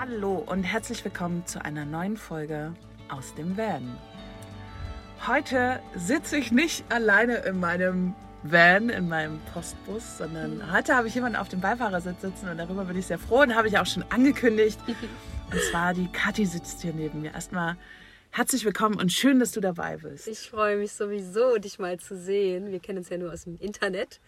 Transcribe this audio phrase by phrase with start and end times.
[0.00, 2.72] Hallo und herzlich willkommen zu einer neuen Folge
[3.08, 3.98] aus dem Van.
[5.26, 8.14] Heute sitze ich nicht alleine in meinem
[8.44, 12.84] Van, in meinem Postbus, sondern heute habe ich jemanden auf dem Beifahrersitz sitzen und darüber
[12.84, 14.78] bin ich sehr froh und habe ich auch schon angekündigt.
[15.50, 17.32] Und zwar die Kathi sitzt hier neben mir.
[17.32, 17.76] Erstmal
[18.30, 20.28] herzlich willkommen und schön, dass du dabei bist.
[20.28, 22.70] Ich freue mich sowieso, dich mal zu sehen.
[22.70, 24.20] Wir kennen uns ja nur aus dem Internet.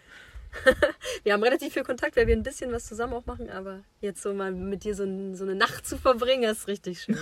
[1.23, 4.23] wir haben relativ viel Kontakt, weil wir ein bisschen was zusammen auch machen, aber jetzt
[4.23, 7.19] so mal mit dir so, ein, so eine Nacht zu verbringen, ist richtig schön.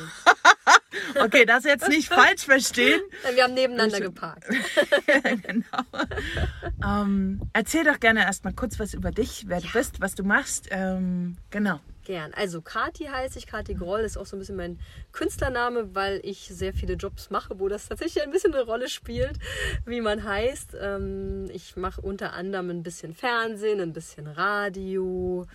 [1.21, 3.01] okay, das jetzt nicht falsch verstehen.
[3.35, 4.47] Wir haben nebeneinander geparkt.
[5.07, 5.83] ja, genau.
[6.85, 10.69] Ähm, erzähl doch gerne erstmal kurz was über dich, wer du bist, was du machst.
[10.71, 11.81] Ähm, genau.
[12.09, 12.33] Gern.
[12.33, 14.81] Also Kati heiße ich, Kati Groll ist auch so ein bisschen mein
[15.13, 19.39] Künstlername, weil ich sehr viele Jobs mache, wo das tatsächlich ein bisschen eine Rolle spielt,
[19.85, 20.75] wie man heißt.
[20.81, 25.47] Ähm, ich mache unter anderem ein bisschen Fernsehen, ein bisschen Radio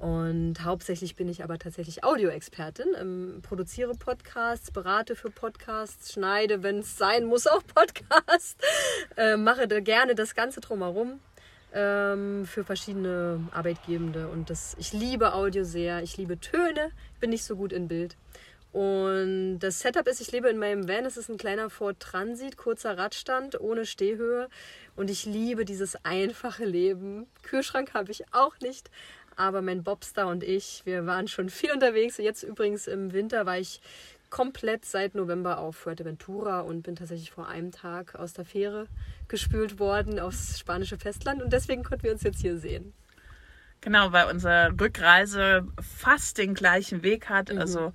[0.00, 6.80] und hauptsächlich bin ich aber tatsächlich Audioexpertin, ähm, produziere Podcasts, berate für Podcasts, schneide, wenn
[6.80, 8.56] es sein muss, auch Podcasts,
[9.16, 11.20] äh, mache da gerne das Ganze drumherum
[11.74, 14.28] ähm, für verschiedene Arbeitgebende.
[14.28, 18.16] Und das, ich liebe Audio sehr, ich liebe Töne, bin nicht so gut in Bild.
[18.72, 22.56] Und das Setup ist, ich lebe in meinem Van, es ist ein kleiner Ford Transit,
[22.56, 24.48] kurzer Radstand, ohne Stehhöhe.
[24.96, 27.26] Und ich liebe dieses einfache Leben.
[27.42, 28.90] Kühlschrank habe ich auch nicht,
[29.36, 32.16] aber mein Bobstar und ich, wir waren schon viel unterwegs.
[32.16, 33.82] Jetzt übrigens im Winter war ich
[34.32, 38.86] komplett seit November auf Fuerteventura und bin tatsächlich vor einem Tag aus der Fähre
[39.28, 42.94] gespült worden aufs spanische Festland und deswegen konnten wir uns jetzt hier sehen.
[43.82, 47.52] Genau, weil unsere Rückreise fast den gleichen Weg hat.
[47.52, 47.58] Mhm.
[47.58, 47.92] Also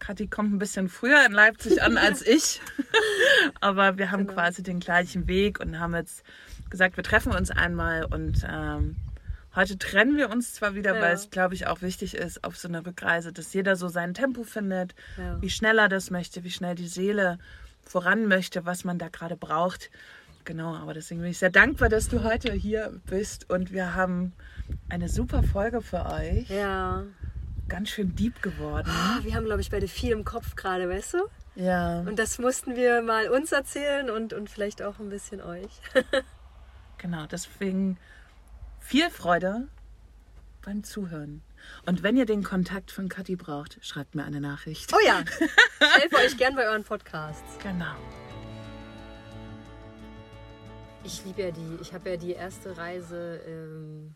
[0.00, 2.60] Kathi kommt ein bisschen früher in Leipzig an als ich,
[3.60, 4.34] aber wir haben genau.
[4.34, 6.24] quasi den gleichen Weg und haben jetzt
[6.70, 8.96] gesagt, wir treffen uns einmal und ähm,
[9.54, 11.00] Heute trennen wir uns zwar wieder, ja.
[11.00, 14.14] weil es, glaube ich, auch wichtig ist auf so einer Rückreise, dass jeder so sein
[14.14, 15.40] Tempo findet, ja.
[15.40, 17.38] wie schnell er das möchte, wie schnell die Seele
[17.82, 19.90] voran möchte, was man da gerade braucht.
[20.44, 24.32] Genau, aber deswegen bin ich sehr dankbar, dass du heute hier bist und wir haben
[24.88, 26.48] eine super Folge für euch.
[26.48, 27.04] Ja.
[27.68, 28.88] Ganz schön deep geworden.
[28.90, 31.18] Oh, wir haben, glaube ich, beide viel im Kopf gerade, weißt du?
[31.54, 32.00] Ja.
[32.00, 35.68] Und das mussten wir mal uns erzählen und, und vielleicht auch ein bisschen euch.
[36.98, 37.98] genau, deswegen
[38.88, 39.68] viel Freude
[40.62, 41.42] beim Zuhören.
[41.84, 44.90] Und wenn ihr den Kontakt von Kathi braucht, schreibt mir eine Nachricht.
[44.94, 45.22] Oh ja,
[45.80, 47.58] ich helfe euch gern bei euren Podcasts.
[47.62, 47.94] Genau.
[51.04, 54.14] Ich liebe ja die, ich habe ja die erste Reise ähm,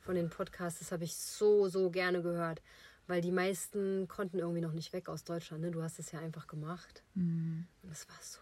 [0.00, 2.60] von den Podcasts, das habe ich so, so gerne gehört.
[3.06, 5.62] Weil die meisten konnten irgendwie noch nicht weg aus Deutschland.
[5.62, 5.70] Ne?
[5.70, 7.02] Du hast es ja einfach gemacht.
[7.14, 7.66] Mhm.
[7.82, 8.40] Und das war so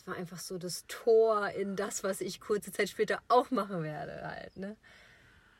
[0.00, 3.82] es war einfach so das Tor in das, was ich kurze Zeit später auch machen
[3.82, 4.56] werde halt.
[4.56, 4.76] Ne?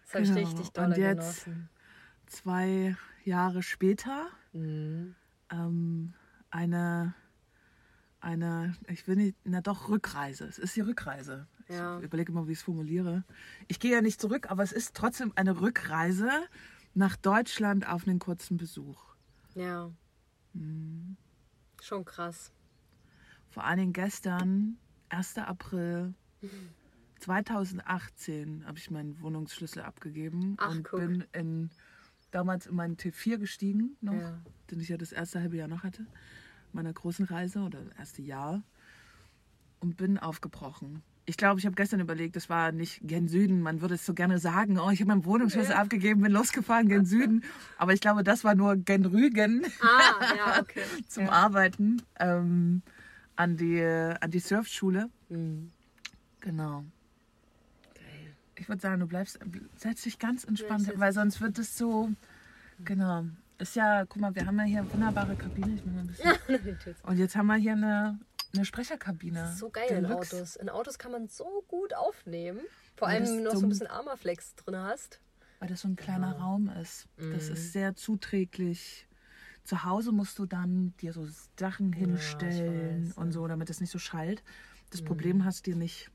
[0.04, 0.40] Das habe genau.
[0.40, 1.68] ich richtig doll genossen.
[2.26, 5.14] Zwei Jahre später mhm.
[5.50, 6.14] ähm,
[6.50, 7.14] eine,
[8.20, 10.46] eine, ich will nicht, na doch, Rückreise.
[10.46, 11.46] Es ist die Rückreise.
[11.68, 11.98] Ja.
[11.98, 13.24] Ich überlege mal, wie ich es formuliere.
[13.68, 16.30] Ich gehe ja nicht zurück, aber es ist trotzdem eine Rückreise
[16.94, 19.04] nach Deutschland auf einen kurzen Besuch.
[19.54, 19.90] Ja.
[20.54, 21.18] Mhm.
[21.82, 22.52] Schon krass
[23.50, 24.78] vor allen Dingen gestern,
[25.10, 25.38] 1.
[25.38, 26.14] April
[27.18, 31.00] 2018, habe ich meinen Wohnungsschlüssel abgegeben Ach, und guck.
[31.00, 31.70] bin in,
[32.30, 34.38] damals in meinen T4 gestiegen, noch, ja.
[34.70, 36.06] den ich ja das erste halbe Jahr noch hatte,
[36.72, 38.62] meiner großen Reise oder das erste Jahr
[39.80, 41.02] und bin aufgebrochen.
[41.26, 43.60] Ich glaube, ich habe gestern überlegt, das war nicht gen Süden.
[43.60, 45.80] Man würde es so gerne sagen, oh, ich habe meinen Wohnungsschlüssel ja.
[45.80, 47.44] abgegeben, bin losgefahren gen Süden.
[47.78, 50.82] Aber ich glaube, das war nur gen Rügen ah, ja, okay.
[51.08, 51.32] zum ja.
[51.32, 52.02] Arbeiten.
[52.18, 52.82] Ähm,
[53.40, 55.08] an die, an die Surfschule.
[55.30, 55.72] Mhm.
[56.40, 56.84] Genau.
[57.94, 58.36] Geil.
[58.56, 59.38] Ich würde sagen, du bleibst,
[59.76, 62.10] setz dich ganz entspannt, weil sonst wird es so,
[62.84, 63.24] genau.
[63.58, 65.74] Ist ja, guck mal, wir haben ja hier eine wunderbare Kabine.
[65.74, 66.32] Ich mal ein bisschen.
[67.02, 68.18] Und jetzt haben wir hier eine,
[68.54, 69.54] eine Sprecherkabine.
[69.54, 70.36] so geil Deluxe.
[70.36, 70.56] in Autos.
[70.56, 72.60] In Autos kann man so gut aufnehmen.
[72.96, 75.18] Vor allem, wenn du noch so ein bisschen Armaflex drin hast.
[75.60, 76.42] Weil das so ein kleiner ja.
[76.42, 77.06] Raum ist.
[77.16, 77.54] Das mhm.
[77.54, 79.06] ist sehr zuträglich
[79.64, 81.26] zu Hause musst du dann dir so
[81.58, 84.42] Sachen hinstellen ja, weiß, und so, damit es nicht so schallt.
[84.90, 85.06] Das mhm.
[85.06, 86.10] Problem hast du dir nicht.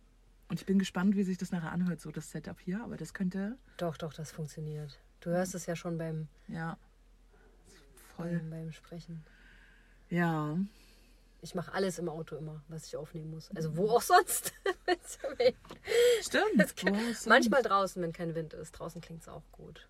[0.48, 2.84] Und ich bin gespannt, wie sich das nachher anhört, so das Setup hier.
[2.84, 3.58] Aber das könnte.
[3.78, 5.00] Doch, doch, das funktioniert.
[5.22, 6.28] Du hörst es ja schon beim.
[6.48, 6.78] Ja.
[8.16, 8.38] Voll.
[8.38, 9.24] Beim, beim Sprechen.
[10.10, 10.58] Ja.
[11.42, 13.50] Ich mache alles im Auto immer, was ich aufnehmen muss.
[13.56, 14.54] Also wo auch sonst.
[16.22, 16.76] Stimmt.
[16.76, 18.72] Kann, manchmal draußen, wenn kein Wind ist.
[18.72, 19.88] Draußen klingt es auch gut.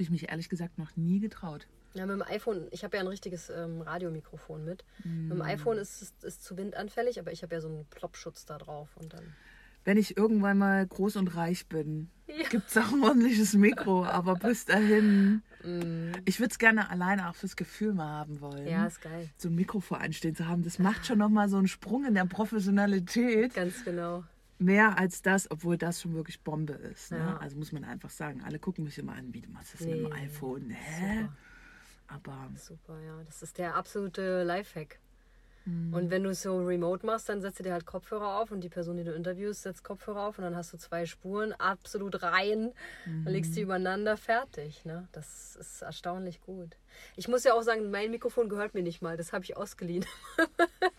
[0.00, 1.66] Habe ich mich ehrlich gesagt noch nie getraut.
[1.92, 4.82] Ja, mit dem iPhone, ich habe ja ein richtiges ähm, Radiomikrofon mit.
[5.04, 5.28] Mm.
[5.28, 8.46] Mit dem iPhone ist es ist zu windanfällig, aber ich habe ja so einen Plopschutz
[8.46, 9.34] da drauf und dann.
[9.84, 12.48] wenn ich irgendwann mal groß und reich bin, Ja.
[12.48, 14.06] gibt es auch ein ordentliches Mikro.
[14.06, 16.12] Aber bis dahin, Mm.
[16.24, 18.66] ich würde es gerne alleine auch fürs Gefühl mal haben wollen.
[18.66, 19.28] Ja, ist geil.
[19.36, 22.14] So ein Mikro vor einstehen zu haben, das macht schon nochmal so einen Sprung in
[22.14, 23.52] der Professionalität.
[23.52, 24.24] Ganz genau.
[24.60, 27.10] Mehr als das, obwohl das schon wirklich Bombe ist.
[27.12, 27.18] Ne?
[27.18, 27.36] Ja.
[27.38, 29.90] Also muss man einfach sagen, alle gucken mich immer an, wie du machst das mit
[29.90, 30.70] Nee, dem iPhone.
[30.70, 31.20] Hä?
[31.22, 31.36] Super.
[32.08, 33.22] Aber Super, ja.
[33.24, 34.98] Das ist der absolute Lifehack.
[35.64, 35.92] Mhm.
[35.94, 38.62] Und wenn du es so remote machst, dann setzt du dir halt Kopfhörer auf und
[38.62, 42.22] die Person, die du interviewst, setzt Kopfhörer auf und dann hast du zwei Spuren absolut
[42.22, 42.72] rein,
[43.04, 43.54] dann legst Mhm.
[43.54, 44.84] die übereinander, fertig.
[44.84, 45.06] Ne?
[45.12, 46.76] Das ist erstaunlich gut.
[47.16, 50.04] Ich muss ja auch sagen, mein Mikrofon gehört mir nicht mal, das habe ich ausgeliehen.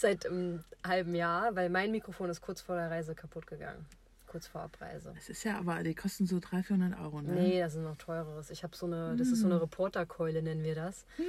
[0.00, 3.84] Seit einem halben Jahr, weil mein Mikrofon ist kurz vor der Reise kaputt gegangen.
[4.26, 5.12] Kurz vor Abreise.
[5.18, 7.20] es ist ja aber, die kosten so 300, 400 Euro.
[7.20, 7.32] Ne?
[7.32, 8.48] Nee, das ist noch teureres.
[8.50, 9.52] Ich habe so eine, das ist so Hm.
[9.52, 11.04] eine Reporterkeule, nennen wir das.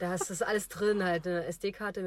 [0.00, 2.00] Da ist das alles drin, halt eine SD-Karte,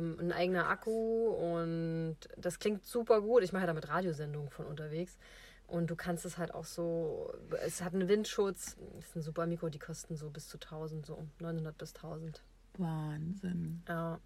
[0.00, 3.42] ähm, ein eigener Akku und das klingt super gut.
[3.42, 5.18] Ich mache ja damit Radiosendungen von unterwegs.
[5.66, 7.32] Und du kannst es halt auch so,
[7.64, 11.04] es hat einen Windschutz, das ist ein super Mikro, die kosten so bis zu 1000,
[11.06, 12.42] so 900 bis 1000.
[12.78, 13.82] Wahnsinn.
[13.88, 14.18] Ja,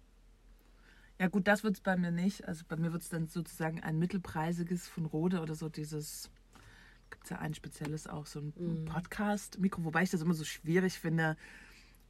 [1.19, 2.47] Ja gut, das wird es bei mir nicht.
[2.47, 6.29] Also bei mir wird es dann sozusagen ein mittelpreisiges von Rode oder so dieses,
[7.09, 8.85] gibt es ja ein spezielles auch, so ein Mhm.
[8.85, 11.35] Podcast-Mikro, wobei ich das immer so schwierig finde.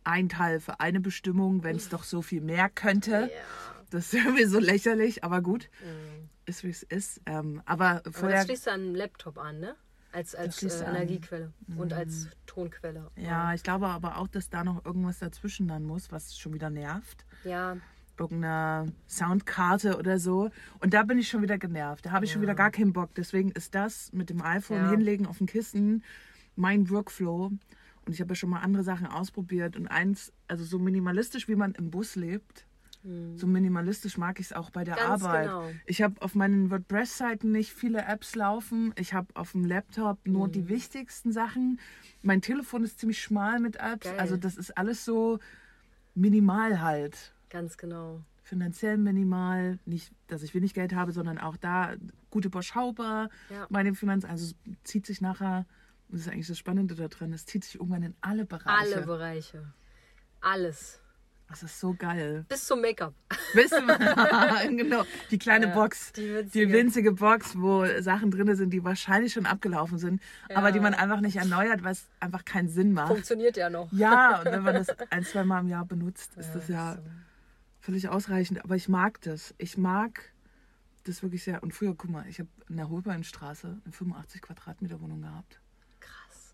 [0.03, 3.11] Ein Teil für eine Bestimmung, wenn es doch so viel mehr könnte.
[3.33, 3.75] ja.
[3.91, 5.67] Das ist irgendwie so lächerlich, aber gut.
[5.83, 6.29] Mhm.
[6.45, 7.21] Ist wie es ist.
[7.25, 8.37] Ähm, aber Aber vorher.
[8.37, 9.75] das schließt du an einen Laptop an, ne?
[10.11, 10.67] Als, als äh.
[10.67, 10.95] Mhm.
[10.95, 13.09] Energiequelle und als Tonquelle.
[13.15, 16.69] Ja, ich glaube aber auch, dass da noch irgendwas dazwischen dann muss, was schon wieder
[16.69, 17.25] nervt.
[17.43, 17.77] Ja,
[18.19, 20.49] Irgendeine Soundkarte oder so.
[20.79, 22.05] Und da bin ich schon wieder genervt.
[22.05, 23.09] Da habe ich schon wieder gar keinen Bock.
[23.15, 24.89] Deswegen ist das mit dem iPhone Ja.
[24.91, 26.03] hinlegen auf dem Kissen
[26.55, 27.51] mein Workflow.
[28.05, 29.75] Und ich habe ja schon mal andere Sachen ausprobiert.
[29.77, 32.65] Und eins, also so minimalistisch, wie man im Bus lebt,
[33.35, 35.07] so minimalistisch mag ich es auch bei der Hm.
[35.07, 35.45] Ganz Arbeit.
[35.45, 35.69] genau.
[35.85, 38.93] Ich habe auf meinen WordPress-Seiten nicht viele Apps laufen.
[38.99, 40.51] Ich habe auf dem Laptop nur Hm.
[40.51, 41.79] die wichtigsten Sachen.
[42.23, 44.05] Mein Telefon ist ziemlich schmal mit Apps.
[44.07, 44.19] Geil.
[44.19, 45.39] Also das ist alles so
[46.13, 47.33] minimal halt.
[47.49, 48.21] Ganz genau.
[48.43, 49.77] Finanziell minimal.
[49.85, 51.93] Nicht, dass ich wenig Geld habe, sondern auch da
[52.31, 53.29] gut überschaubar.
[53.49, 53.67] Ja.
[53.69, 55.65] Meine Finanzen, also es zieht sich nachher,
[56.09, 58.95] das ist eigentlich das Spannende da drin, es zieht sich irgendwann in alle Bereiche.
[58.95, 59.73] Alle Bereiche.
[60.41, 60.99] Alles.
[61.47, 62.45] Das ist so geil.
[62.47, 63.13] Bis zum Make-up.
[63.53, 66.73] Wisst ihr, genau, die kleine Ja, Box, die die winzige.
[66.73, 67.11] winzige.
[67.13, 70.21] Box, wo Sachen drin sind, die wahrscheinlich schon abgelaufen sind,
[70.53, 73.07] aber die man einfach nicht erneuert, weil es einfach keinen Sinn macht.
[73.07, 73.91] Funktioniert ja noch.
[73.91, 77.01] Ja, und wenn man das ein, zwei Mal im Jahr benutzt, ist das ja so.
[77.79, 78.63] Völlig ausreichend.
[78.63, 79.53] Aber ich mag das.
[79.57, 80.33] Ich mag
[81.03, 81.63] das wirklich sehr.
[81.63, 85.59] Und früher, guck mal, ich habe in der Holbeinstraße eine 85 Quadratmeter Wohnung gehabt.
[85.99, 86.53] Krass.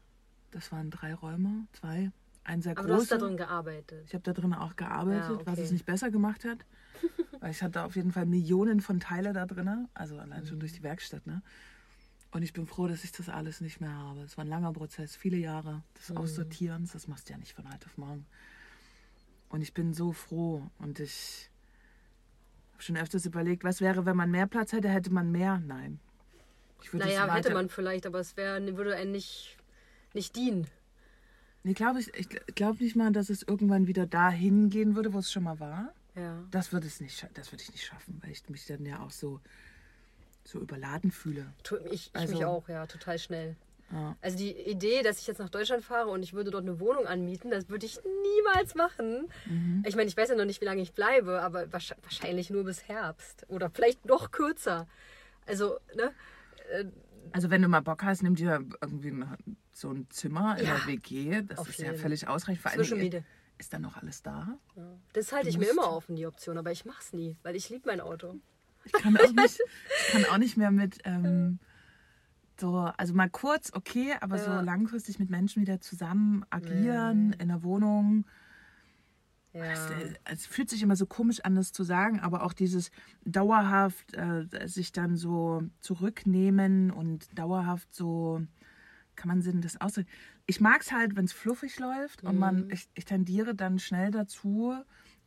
[0.51, 2.11] Das waren drei Räume, zwei,
[2.43, 3.27] ein sehr Aber du hast da großer.
[3.27, 4.05] drin gearbeitet.
[4.07, 5.43] Ich habe da drin auch gearbeitet, Ja, okay.
[5.45, 6.59] was es nicht besser gemacht hat.
[7.41, 10.47] Weil ich hatte auf jeden Fall Millionen von Teile da drin, also allein Mhm.
[10.47, 11.25] schon durch die Werkstatt.
[11.27, 11.41] Ne?
[12.31, 14.21] Und ich bin froh, dass ich das alles nicht mehr habe.
[14.21, 16.17] Es war ein langer Prozess, viele Jahre des Mhm.
[16.17, 16.91] Aussortierens.
[16.93, 18.25] Das machst du ja nicht von heute auf morgen.
[19.49, 20.63] Und ich bin so froh.
[20.79, 21.49] Und ich
[22.73, 25.59] habe schon öfters überlegt, was wäre, wenn man mehr Platz hätte, hätte man mehr?
[25.65, 25.99] Nein.
[26.81, 29.57] Ich würde es Naja, hätte man vielleicht, aber es wär, würde einem nicht,
[30.13, 30.67] nicht dienen.
[31.63, 35.19] Nee, glaub ich ich glaube nicht mal, dass es irgendwann wieder dahin gehen würde, wo
[35.19, 35.93] es schon mal war.
[36.15, 36.43] Ja.
[36.51, 38.99] Das würde es nicht, scha- das würde ich nicht schaffen, weil ich mich dann ja
[38.99, 39.39] auch so,
[40.43, 41.51] so überladen fühle.
[41.91, 43.55] Ich, ich Also- mich auch, ja, total schnell.
[43.91, 44.15] Ja.
[44.21, 47.05] Also die Idee, dass ich jetzt nach Deutschland fahre und ich würde dort eine Wohnung
[47.05, 47.99] anmieten, das würde ich
[48.37, 49.27] niemals machen.
[49.45, 49.83] Mhm.
[49.85, 52.63] Ich meine, ich weiß ja noch nicht, wie lange ich bleibe, aber wahrsch- wahrscheinlich nur
[52.63, 54.87] bis Herbst oder vielleicht noch kürzer.
[55.45, 56.11] Also, ne?
[57.31, 59.13] Also wenn du mal Bock hast, nimm dir irgendwie
[59.71, 61.41] so ein Zimmer in Ja, der WG.
[61.43, 62.61] Das ist ja völlig ausreichend.
[62.63, 63.23] Vor Zwischenmiete.
[63.57, 64.57] ist, dann noch alles da.
[65.13, 67.87] Das halte ich mir immer offen, die Option, aber ich mach's nie, weil ich liebe
[67.87, 68.39] mein Auto.
[68.83, 71.59] Ich kann auch nicht, ich kann auch nicht mehr mit ähm,
[72.59, 74.39] so, also mal kurz, okay, aber Ja.
[74.39, 78.25] so langfristig mit Menschen wieder zusammen agieren in der Wohnung.
[79.53, 79.71] Ja.
[79.73, 82.91] Es, äh, es fühlt sich immer so komisch an, das zu sagen, aber auch dieses
[83.25, 88.41] dauerhaft äh, sich dann so zurücknehmen und dauerhaft so,
[89.15, 90.09] kann man Sinn das ausdrücken.
[90.45, 92.39] Ich mag es halt, wenn es fluffig läuft und Mhm.
[92.39, 94.75] man, ich, ich tendiere dann schnell dazu,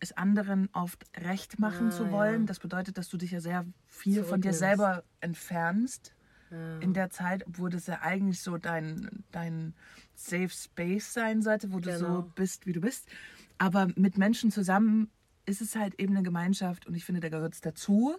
[0.00, 2.10] es anderen oft recht machen Ah, zu ja.
[2.10, 2.46] wollen.
[2.46, 6.14] Das bedeutet, dass du dich ja sehr viel von dir selber entfernst
[6.50, 6.78] Ja.
[6.78, 9.74] in der Zeit, obwohl das ja eigentlich so dein, dein
[10.14, 11.98] Safe Space sein sollte, wo du Genau.
[12.22, 13.06] so bist, wie du bist.
[13.58, 15.10] Aber mit Menschen zusammen
[15.46, 18.16] ist es halt eben eine Gemeinschaft und ich finde, da gehört es dazu.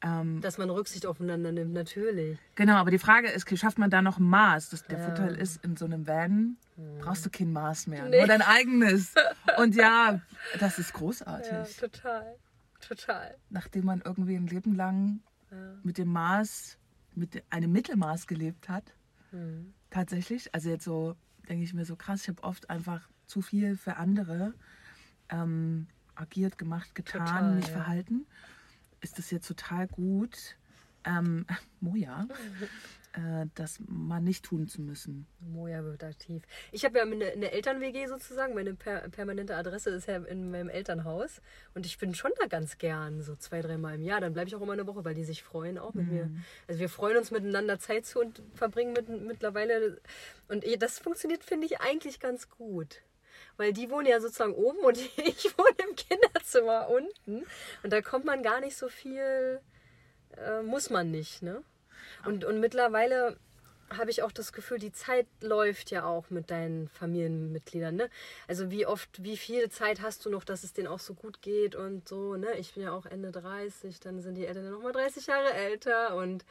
[0.00, 2.38] Ähm, Dass man Rücksicht aufeinander nimmt, natürlich.
[2.54, 4.70] genau, aber die Frage ist, schafft man da noch ein Maß?
[4.70, 6.56] Das, der Vorteil ist, in so einem Van
[7.00, 8.18] brauchst du kein Maß mehr, Nee.
[8.18, 9.12] nur dein eigenes.
[9.58, 10.20] Und ja,
[10.60, 11.50] das ist großartig.
[11.50, 12.36] Ja, total.
[12.80, 13.34] Total.
[13.50, 15.20] Nachdem man irgendwie ein Leben lang
[15.50, 15.56] Ja.
[15.82, 16.78] mit dem Maß
[17.18, 18.94] mit einem Mittelmaß gelebt hat.
[19.32, 19.74] Mhm.
[19.90, 20.54] Tatsächlich.
[20.54, 21.16] Also jetzt so
[21.48, 24.54] denke ich mir so krass, ich habe oft einfach zu viel für andere
[25.28, 27.72] ähm, agiert, gemacht, getan, total, mich ja.
[27.72, 28.26] verhalten.
[29.00, 30.56] Ist das jetzt total gut?
[31.04, 31.46] Ähm,
[31.80, 32.26] Moja.
[33.18, 35.26] äh, das mal nicht tun zu müssen.
[35.40, 36.42] Moja wird aktiv.
[36.70, 38.54] Ich habe ja eine, eine Eltern-WG sozusagen.
[38.54, 41.40] Meine per permanente Adresse ist ja in meinem Elternhaus.
[41.74, 44.20] Und ich bin schon da ganz gern, so zwei, dreimal im Jahr.
[44.20, 46.12] Dann bleibe ich auch immer eine Woche, weil die sich freuen auch mit mhm.
[46.12, 46.30] mir.
[46.68, 50.00] Also wir freuen uns miteinander Zeit zu und verbringen mit, mittlerweile.
[50.48, 53.02] Und das funktioniert, finde ich, eigentlich ganz gut
[53.56, 57.46] weil die wohnen ja sozusagen oben und ich wohne im Kinderzimmer unten.
[57.82, 59.60] Und da kommt man gar nicht so viel,
[60.36, 61.62] äh, muss man nicht, ne?
[62.24, 63.36] Und, und mittlerweile
[63.96, 67.96] habe ich auch das Gefühl, die Zeit läuft ja auch mit deinen Familienmitgliedern.
[67.96, 68.10] Ne?
[68.46, 71.40] Also wie oft, wie viel Zeit hast du noch, dass es denen auch so gut
[71.40, 72.36] geht und so.
[72.36, 72.52] Ne?
[72.58, 76.16] Ich bin ja auch Ende 30, dann sind die Eltern ja nochmal 30 Jahre älter
[76.16, 76.44] und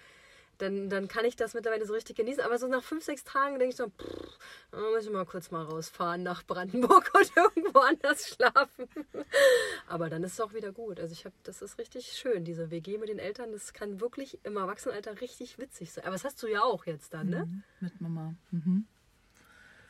[0.57, 2.41] dann, dann kann ich das mittlerweile so richtig genießen.
[2.41, 4.39] Aber so nach fünf, sechs Tagen denke ich so, pff,
[4.71, 8.87] muss ich mal kurz mal rausfahren nach Brandenburg und irgendwo anders schlafen.
[9.87, 10.99] Aber dann ist es auch wieder gut.
[10.99, 13.51] Also ich habe, das ist richtig schön, diese WG mit den Eltern.
[13.51, 16.05] Das kann wirklich im Erwachsenenalter richtig witzig sein.
[16.05, 17.45] Aber das hast du ja auch jetzt dann, ne?
[17.45, 18.35] Mhm, mit Mama.
[18.51, 18.85] Mhm.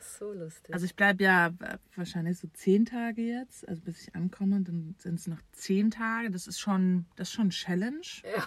[0.00, 0.72] So lustig.
[0.72, 1.52] Also ich bleibe ja
[1.94, 6.30] wahrscheinlich so zehn Tage jetzt, also bis ich ankomme, dann sind es noch zehn Tage.
[6.30, 8.06] Das ist schon, das ist schon ein Challenge.
[8.34, 8.46] Ja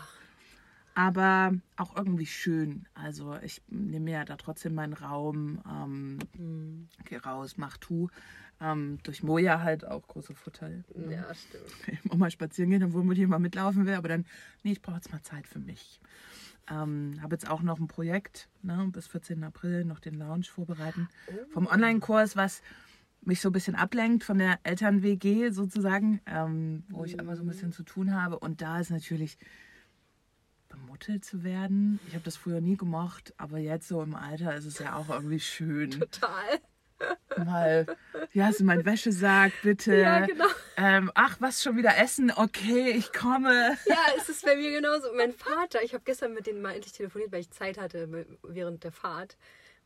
[0.93, 2.85] aber auch irgendwie schön.
[2.93, 6.87] Also ich nehme mir ja da trotzdem meinen Raum, ähm, mhm.
[7.05, 8.09] geh raus, mach tu.
[8.59, 10.83] Ähm, durch Moja halt auch große Vorteil.
[10.93, 11.15] Ne?
[11.15, 11.63] Ja, stimmt.
[12.03, 14.25] Ich mal spazieren gehen, obwohl hier mal mitlaufen will, aber dann,
[14.63, 15.99] nee, ich brauche jetzt mal Zeit für mich.
[16.69, 19.43] Ähm, habe jetzt auch noch ein Projekt, ne, bis 14.
[19.43, 21.31] April noch den Lounge vorbereiten oh.
[21.49, 22.61] vom Online-Kurs, was
[23.23, 27.05] mich so ein bisschen ablenkt von der Eltern-WG sozusagen, ähm, wo mhm.
[27.05, 27.73] ich immer so ein bisschen mhm.
[27.73, 28.37] zu tun habe.
[28.37, 29.37] Und da ist natürlich
[30.71, 31.99] bemuttelt zu werden.
[32.07, 35.09] Ich habe das früher nie gemocht, aber jetzt so im Alter ist es ja auch
[35.09, 35.91] irgendwie schön.
[35.91, 36.59] Total.
[37.37, 37.87] Mal,
[38.31, 39.95] wie hast du mein Wäschesack, bitte?
[39.95, 40.45] Ja, genau.
[40.77, 42.31] Ähm, ach, was, schon wieder essen?
[42.35, 43.77] Okay, ich komme.
[43.85, 45.07] Ja, es ist bei mir genauso.
[45.15, 48.07] Mein Vater, ich habe gestern mit denen mal endlich telefoniert, weil ich Zeit hatte
[48.43, 49.37] während der Fahrt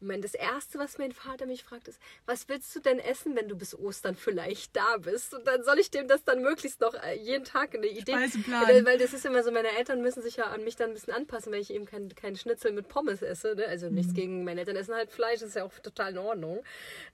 [0.06, 3.50] mein, das Erste, was mein Vater mich fragt, ist, was willst du denn essen, wenn
[3.50, 5.34] du bis Ostern vielleicht da bist?
[5.34, 8.14] Und dann soll ich dem das dann möglichst noch äh, jeden Tag eine Idee...
[8.14, 8.68] Speiseplan.
[8.68, 10.94] Weil, weil das ist immer so, meine Eltern müssen sich ja an mich dann ein
[10.94, 13.56] bisschen anpassen, weil ich eben keinen kein Schnitzel mit Pommes esse.
[13.56, 13.66] Ne?
[13.68, 14.16] Also nichts mhm.
[14.16, 16.64] gegen meine Eltern essen halt Fleisch, das ist ja auch total in Ordnung.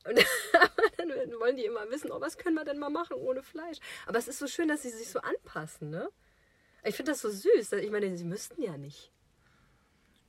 [0.07, 0.17] Und
[0.97, 3.77] dann wollen die immer wissen, oh, was können wir denn mal machen ohne Fleisch?
[4.05, 6.09] Aber es ist so schön, dass sie sich so anpassen, ne?
[6.83, 7.73] Ich finde das so süß.
[7.73, 9.11] Ich meine, sie müssten ja nicht.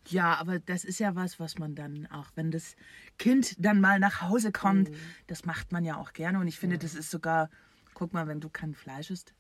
[0.09, 2.77] Ja, aber das ist ja was, was man dann auch, wenn das
[3.19, 4.97] Kind dann mal nach Hause kommt, mhm.
[5.27, 6.39] das macht man ja auch gerne.
[6.41, 6.83] Und ich finde, ja.
[6.83, 7.51] das ist sogar,
[7.95, 9.35] guck mal, wenn du kein Fleisch isst.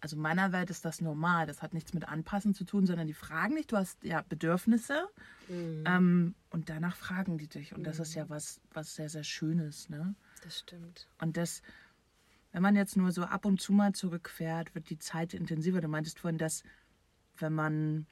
[0.00, 1.46] Also in meiner Welt ist das normal.
[1.46, 3.68] Das hat nichts mit Anpassen zu tun, sondern die fragen dich.
[3.68, 5.08] Du hast ja Bedürfnisse
[5.48, 5.84] mhm.
[5.86, 7.72] ähm, und danach fragen die dich.
[7.72, 7.84] Und mhm.
[7.84, 8.30] das ist ja mhm.
[8.30, 9.88] was, was sehr, sehr Schönes.
[9.88, 10.16] Ne?
[10.42, 11.08] Das stimmt.
[11.20, 11.62] Und das,
[12.50, 15.80] wenn man jetzt nur so ab und zu mal zurückfährt, wird die Zeit intensiver.
[15.80, 16.64] Du meintest vorhin, dass
[17.38, 18.06] wenn man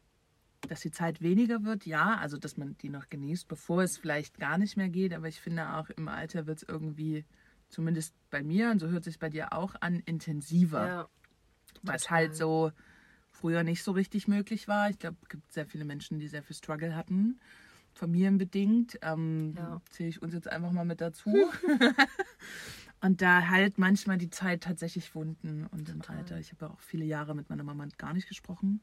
[0.69, 4.39] dass die Zeit weniger wird, ja, also dass man die noch genießt, bevor es vielleicht
[4.39, 7.25] gar nicht mehr geht, aber ich finde auch im Alter wird es irgendwie,
[7.69, 10.87] zumindest bei mir, und so hört sich bei dir auch an, intensiver.
[10.87, 11.09] Ja,
[11.95, 12.73] es halt so
[13.31, 14.91] früher nicht so richtig möglich war.
[14.91, 17.41] Ich glaube, es gibt sehr viele Menschen, die sehr viel Struggle hatten,
[17.95, 18.99] familienbedingt.
[19.03, 19.81] Ähm, ja.
[19.91, 21.31] Zähle ich uns jetzt einfach mal mit dazu.
[23.01, 26.39] und da halt manchmal die Zeit tatsächlich Wunden und im Alter.
[26.39, 28.83] Ich habe ja auch viele Jahre mit meiner Mama gar nicht gesprochen.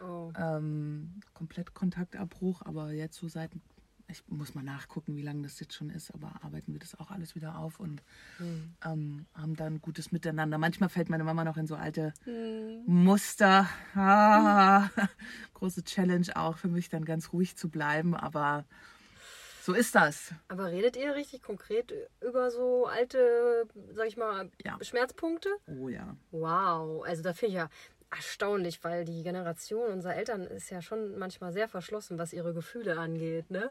[0.00, 0.32] Oh.
[0.36, 3.50] Ähm, komplett Kontaktabbruch, aber jetzt so seit,
[4.08, 7.10] ich muss mal nachgucken, wie lange das jetzt schon ist, aber arbeiten wir das auch
[7.10, 8.02] alles wieder auf und
[8.38, 8.74] mhm.
[8.84, 10.58] ähm, haben dann gutes Miteinander.
[10.58, 12.82] Manchmal fällt meine Mama noch in so alte mhm.
[12.86, 13.68] Muster.
[13.94, 14.88] Ah,
[15.54, 18.64] große Challenge auch für mich, dann ganz ruhig zu bleiben, aber
[19.66, 20.32] so ist das.
[20.46, 24.78] Aber redet ihr richtig konkret über so alte, sag ich mal, ja.
[24.80, 25.48] Schmerzpunkte?
[25.66, 26.16] Oh ja.
[26.30, 27.68] Wow, also da finde ich ja,
[28.16, 32.98] erstaunlich, weil die Generation unserer Eltern ist ja schon manchmal sehr verschlossen, was ihre Gefühle
[32.98, 33.70] angeht, ne?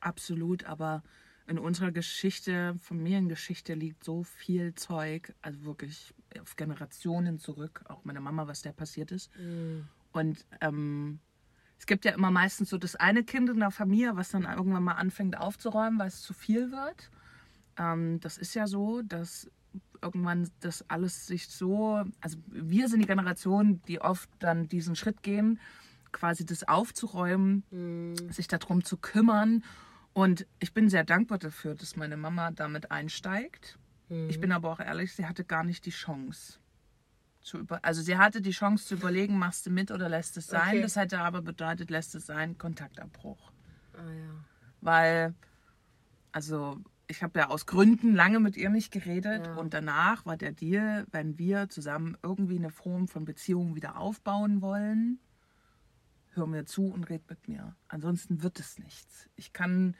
[0.00, 1.02] Absolut, aber
[1.46, 8.20] in unserer Geschichte, Familiengeschichte liegt so viel Zeug, also wirklich auf Generationen zurück, auch meine
[8.20, 9.30] Mama, was da passiert ist.
[9.36, 9.88] Mhm.
[10.12, 11.20] Und ähm,
[11.78, 14.82] es gibt ja immer meistens so das eine Kind in der Familie, was dann irgendwann
[14.82, 17.10] mal anfängt aufzuräumen, weil es zu viel wird.
[17.78, 19.50] Ähm, das ist ja so, dass
[20.02, 25.22] irgendwann das alles sich so, also wir sind die Generation, die oft dann diesen Schritt
[25.22, 25.58] gehen,
[26.12, 28.32] quasi das aufzuräumen, mhm.
[28.32, 29.64] sich darum zu kümmern.
[30.12, 33.78] Und ich bin sehr dankbar dafür, dass meine Mama damit einsteigt.
[34.08, 34.28] Mhm.
[34.28, 36.58] Ich bin aber auch ehrlich, sie hatte gar nicht die Chance.
[37.40, 40.46] zu über also sie hatte die Chance zu überlegen, machst du mit oder lässt es
[40.46, 40.68] sein.
[40.68, 40.82] Okay.
[40.82, 43.52] Das hätte aber bedeutet, lässt es sein, Kontaktabbruch.
[43.94, 44.44] Ah ja.
[44.80, 45.34] Weil,
[46.32, 49.54] also ich habe ja aus Gründen lange mit ihr nicht geredet Ja.
[49.54, 54.60] und danach war der Deal, wenn wir zusammen irgendwie eine Form von Beziehung wieder aufbauen
[54.60, 55.18] wollen,
[56.34, 57.74] hör mir zu und red mit mir.
[57.88, 59.28] Ansonsten wird es nichts.
[59.36, 59.96] Ich kann,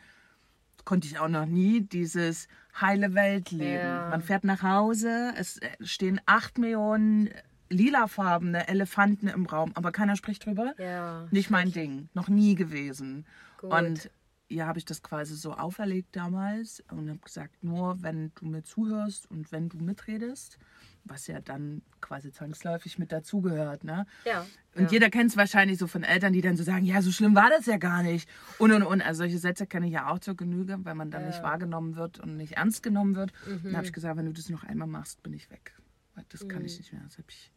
[0.84, 2.46] konnte ich auch noch nie, dieses
[2.80, 3.86] heile Weltleben.
[3.86, 4.08] Ja.
[4.10, 7.30] Man fährt nach Hause, es stehen acht Millionen
[7.70, 10.74] lilafarbene Elefanten im Raum, aber keiner spricht drüber.
[10.78, 11.26] Ja.
[11.30, 13.26] Nicht mein Ding, noch nie gewesen.
[13.58, 13.72] Gut.
[13.72, 14.10] Und
[14.48, 18.62] ihr habe ich das quasi so auferlegt damals und habe gesagt, nur wenn du mir
[18.62, 20.58] zuhörst und wenn du mitredest,
[21.04, 24.06] was ja dann quasi zwangsläufig mit dazugehört, ne?
[24.24, 24.46] Ja.
[24.74, 24.88] Und ja.
[24.90, 27.50] jeder kennt es wahrscheinlich so von Eltern, die dann so sagen, ja, so schlimm war
[27.50, 28.28] das ja gar nicht.
[28.58, 29.02] Und und und.
[29.02, 32.18] Also solche Sätze kenne ich ja auch zur Genüge, wenn man dann nicht wahrgenommen wird
[32.18, 33.32] und nicht ernst genommen wird.
[33.46, 35.72] Dann habe ich gesagt, wenn du das noch einmal machst, bin ich weg.
[36.14, 37.02] Weil Das kann ich nicht mehr.
[37.04, 37.52] Das habe ich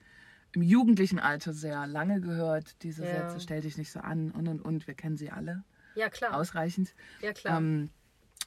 [0.53, 2.81] im jugendlichen Alter sehr lange gehört.
[2.83, 3.29] Diese Ja.
[3.29, 4.87] Sätze, stell dich nicht so an und und und.
[4.87, 5.63] Wir kennen sie alle
[5.95, 6.35] ja, klar.
[6.35, 6.93] ausreichend.
[7.21, 7.57] Ja, klar.
[7.57, 7.89] Ähm,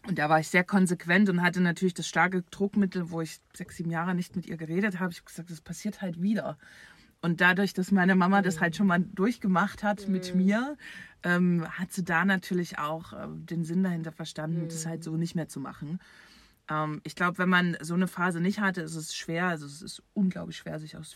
[0.07, 3.77] und da war ich sehr konsequent und hatte natürlich das starke Druckmittel, wo ich sechs,
[3.77, 5.13] sieben Jahre nicht mit ihr geredet habe.
[5.13, 6.59] Ich habe gesagt, das passiert halt wieder.
[7.23, 10.77] Und dadurch, dass meine Mama das halt schon mal durchgemacht hat mit mir,
[11.23, 15.35] ähm, hat sie da natürlich auch äh, den Sinn dahinter verstanden, das halt so nicht
[15.35, 16.01] mehr zu machen.
[16.69, 19.81] Ähm, ich glaube, wenn man so eine Phase nicht hatte, ist es schwer, also es
[19.81, 21.15] ist unglaublich schwer, sich aus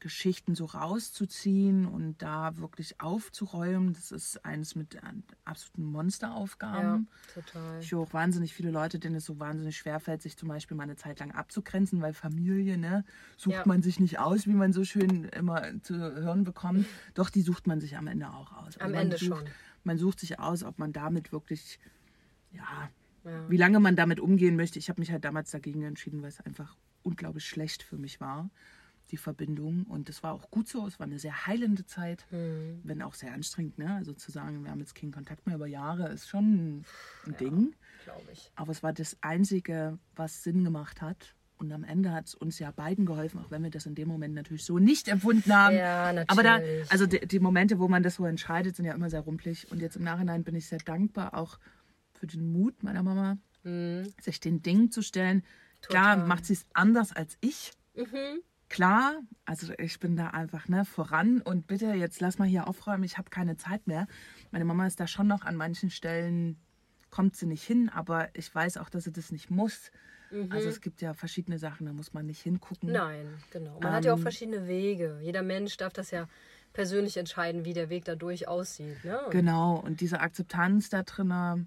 [0.00, 3.92] Familiengeschichten so rauszuziehen und da wirklich aufzuräumen.
[3.92, 5.00] Das ist eines mit äh,
[5.44, 7.08] absoluten ja, Monsteraufgaben.
[7.34, 7.80] total.
[7.80, 10.84] Ich höre auch wahnsinnig viele Leute, denen es so wahnsinnig schwerfällt, sich zum Beispiel mal
[10.84, 13.04] eine Zeit lang abzugrenzen, weil Familie, ne,
[13.36, 13.62] sucht Ja.
[13.66, 16.86] man sich nicht aus, wie man so schön immer zu hören bekommt.
[17.14, 18.78] Doch, die sucht man sich am Ende auch aus.
[18.78, 19.48] Am man Ende sucht, schon.
[19.84, 21.78] Man sucht sich aus, ob man damit wirklich,
[22.52, 22.90] ja,
[23.24, 23.50] Ja.
[23.50, 24.78] wie lange man damit umgehen möchte.
[24.78, 28.50] Ich habe mich halt damals dagegen entschieden, weil es einfach unglaublich schlecht für mich war,
[29.10, 29.84] die Verbindung.
[29.84, 30.86] Und das war auch gut so.
[30.86, 32.80] Es war eine sehr heilende Zeit, Hm.
[32.84, 33.78] wenn auch sehr anstrengend.
[33.78, 33.94] Ne?
[33.94, 36.84] Also zu sagen, wir haben jetzt keinen Kontakt mehr über Jahre, ist schon
[37.26, 37.74] ein Ding.
[38.04, 38.50] Glaube ich.
[38.56, 41.34] Aber es war das Einzige, was Sinn gemacht hat.
[41.58, 44.08] Und am Ende hat es uns ja beiden geholfen, auch wenn wir das in dem
[44.08, 45.76] Moment natürlich so nicht empfunden haben.
[45.76, 46.90] Ja, Aber da, natürlich.
[46.90, 49.70] also die, die Momente, wo man das so entscheidet, sind ja immer sehr rumpelig.
[49.70, 51.58] Und jetzt im Nachhinein bin ich sehr dankbar auch
[52.14, 53.36] für den Mut meiner Mama,
[54.22, 55.42] sich den Dingen zu stellen.
[55.82, 56.28] Klar Total.
[56.28, 57.72] macht sie es anders als ich.
[57.94, 58.40] Mhm.
[58.70, 63.02] Klar, also ich bin da einfach ne, voran und bitte jetzt lass mal hier aufräumen,
[63.04, 64.06] ich habe keine Zeit mehr.
[64.52, 66.56] Meine Mama ist da schon noch an manchen Stellen,
[67.10, 69.90] kommt sie nicht hin, aber ich weiß auch, dass sie das nicht muss.
[70.50, 72.92] Also es gibt ja verschiedene Sachen, da muss man nicht hingucken.
[72.92, 73.80] Nein, genau.
[73.80, 74.22] Man hat ja auch Ähm.
[74.22, 75.18] verschiedene Wege.
[75.20, 76.28] Jeder Mensch darf das ja
[76.72, 79.04] persönlich entscheiden, wie der Weg dadurch aussieht.
[79.04, 79.18] Ne?
[79.30, 81.66] Genau, und diese Akzeptanz da drin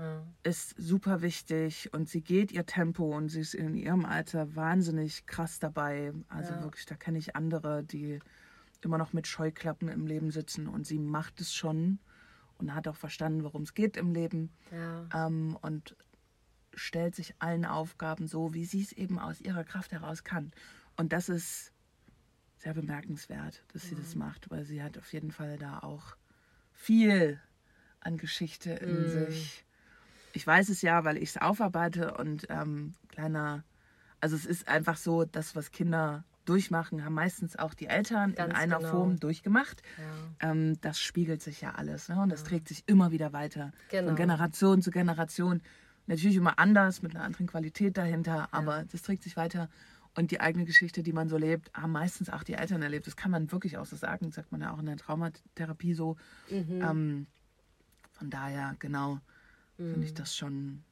[0.00, 0.26] Ja.
[0.42, 5.26] ist super wichtig und sie geht ihr Tempo und sie ist in ihrem Alter wahnsinnig
[5.26, 6.14] krass dabei.
[6.28, 6.62] Also Ja.
[6.62, 8.20] wirklich, da kenne ich andere, die
[8.80, 11.98] immer noch mit Scheuklappen im Leben sitzen und sie macht es schon
[12.56, 15.26] und hat auch verstanden, worum es geht im Leben Ja.
[15.26, 15.94] ähm, und
[16.74, 20.52] stellt sich allen Aufgaben so, wie sie es eben aus ihrer Kraft heraus kann.
[20.96, 21.72] Und das ist
[22.56, 26.16] sehr bemerkenswert, dass sie das macht, weil sie hat auf jeden Fall da auch
[26.72, 27.40] viel
[28.00, 29.64] an Geschichte in sich.
[30.32, 33.64] Ich weiß es ja, weil ich es aufarbeite und ähm, kleiner,
[34.20, 38.50] also es ist einfach so, das, was Kinder durchmachen, haben meistens auch die Eltern Ganz
[38.50, 38.90] in einer genau.
[38.90, 39.82] Form durchgemacht.
[40.40, 40.50] Ja.
[40.50, 42.20] Ähm, das spiegelt sich ja alles ne?
[42.20, 43.72] und das trägt sich immer wieder weiter.
[43.90, 44.08] Genau.
[44.08, 45.60] Von Generation zu Generation.
[46.06, 49.68] Natürlich immer anders, mit einer anderen Qualität dahinter, aber das trägt sich weiter.
[50.16, 53.06] Und die eigene Geschichte, die man so lebt, haben meistens auch die Eltern erlebt.
[53.06, 55.94] Das kann man wirklich auch so sagen, das sagt man ja auch in der Traumatherapie
[55.94, 56.16] so.
[56.50, 56.82] Mhm.
[56.82, 57.26] Ähm,
[58.10, 59.20] von daher, genau,
[59.84, 60.82] finde ich das schon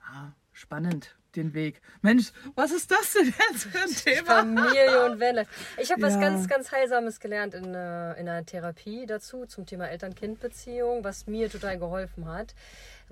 [0.00, 1.80] ja, spannend, den Weg.
[2.02, 4.36] Mensch, was ist das denn jetzt für ein Thema?
[4.40, 5.50] Familie und Vanlife.
[5.78, 6.20] Ich habe was Ja.
[6.20, 11.50] ganz, ganz Heilsames gelernt in, äh, in einer Therapie dazu, zum Thema Eltern-Kind-Beziehung, was mir
[11.50, 12.54] total geholfen hat.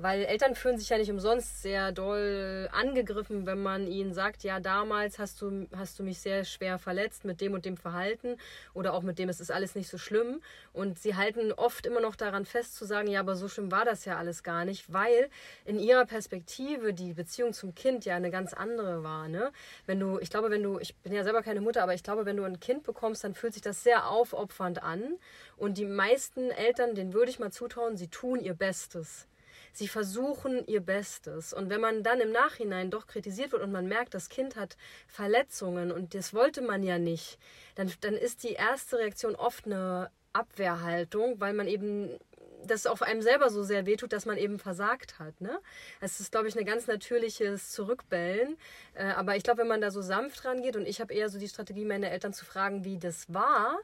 [0.03, 4.59] Weil Eltern fühlen sich ja nicht umsonst sehr doll angegriffen, wenn man ihnen sagt, ja,
[4.59, 8.37] damals hast du, hast du mich sehr schwer verletzt mit dem und dem Verhalten
[8.75, 10.43] oder auch mit dem, es ist alles nicht so schlimm.
[10.73, 13.85] Und sie halten oft immer noch daran fest zu sagen, ja, aber so schlimm war
[13.85, 15.31] das ja alles gar nicht, weil
[15.67, 19.29] in ihrer Perspektive die Beziehung zum Kind ja eine ganz andere war.
[19.29, 19.53] Ne?
[19.87, 22.27] Wenn du, ich glaube, wenn du, ich bin ja selber keine Mutter, aber ich glaube,
[22.27, 25.17] wenn du ein Kind bekommst, dann fühlt sich das sehr aufopfernd an.
[25.57, 29.29] Und die meisten Eltern, denen würde ich mal zutrauen, sie tun ihr Bestes.
[29.73, 31.53] Sie versuchen ihr Bestes.
[31.53, 34.77] Und wenn man dann im Nachhinein doch kritisiert wird und man merkt, das Kind hat
[35.07, 37.39] Verletzungen und das wollte man ja nicht,
[37.75, 42.19] dann, dann ist die erste Reaktion oft eine Abwehrhaltung, weil man eben
[42.67, 45.41] das auf einem selber so sehr wehtut, dass man eben versagt hat.
[45.41, 45.59] Ne?
[46.01, 48.57] Es ist, glaube ich, ein ganz natürliches Zurückbellen.
[48.95, 51.39] Äh, aber ich glaube, wenn man da so sanft rangeht und ich habe eher so
[51.39, 53.79] die Strategie, meine Eltern zu fragen, wie das war,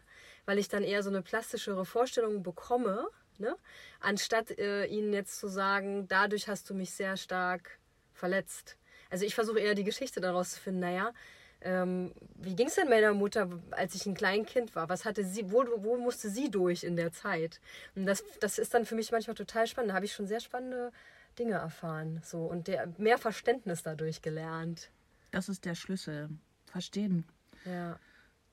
[0.46, 3.56] weil ich dann eher so eine plastischere Vorstellung bekomme, ne?
[4.00, 7.78] anstatt äh, ihnen jetzt zu sagen, dadurch hast du mich sehr stark
[8.12, 8.76] verletzt.
[9.10, 11.12] Also ich versuche eher die Geschichte daraus zu finden, naja,
[11.60, 14.88] ähm, wie ging es denn meiner Mutter, als ich ein Kleinkind war?
[14.88, 17.60] Was hatte sie, wo, wo musste sie durch in der Zeit?
[17.96, 19.90] Und das, das ist dann für mich manchmal total spannend.
[19.90, 20.92] Da habe ich schon sehr spannende
[21.38, 22.20] Dinge erfahren.
[22.24, 24.90] So, und der, mehr Verständnis dadurch gelernt.
[25.32, 26.28] Das ist der Schlüssel.
[26.66, 27.24] Verstehen.
[27.64, 27.98] Ja.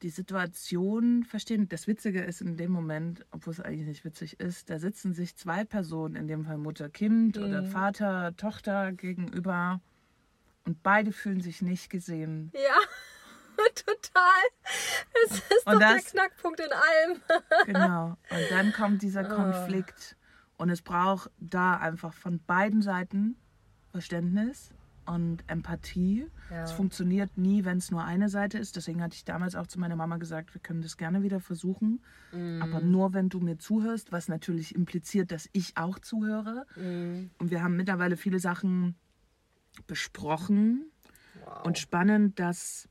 [0.01, 1.69] Die Situation verstehen.
[1.69, 5.36] Das Witzige ist in dem Moment, obwohl es eigentlich nicht witzig ist, da sitzen sich
[5.36, 7.43] zwei Personen, in dem Fall Mutter, Kind mhm.
[7.43, 9.81] oder Vater, Tochter gegenüber
[10.65, 12.51] und beide fühlen sich nicht gesehen.
[12.53, 12.77] Ja,
[13.75, 14.41] total.
[15.25, 17.21] Es ist und doch das, der Knackpunkt in allem.
[17.65, 18.17] genau.
[18.29, 19.36] Und dann kommt dieser ah.
[19.36, 20.17] Konflikt.
[20.58, 23.38] Und es braucht da einfach von beiden Seiten
[23.91, 24.71] Verständnis
[25.05, 26.27] und Empathie.
[26.49, 26.63] Ja.
[26.63, 28.75] Es funktioniert nie, wenn es nur eine Seite ist.
[28.75, 32.01] Deswegen hatte ich damals auch zu meiner Mama gesagt, wir können das gerne wieder versuchen.
[32.31, 32.61] Mm.
[32.61, 36.65] Aber nur, wenn du mir zuhörst, was natürlich impliziert, dass ich auch zuhöre.
[36.75, 37.29] Mm.
[37.37, 38.95] Und wir haben mittlerweile viele Sachen
[39.87, 40.91] besprochen.
[41.43, 41.65] Wow.
[41.65, 42.87] Und spannend, dass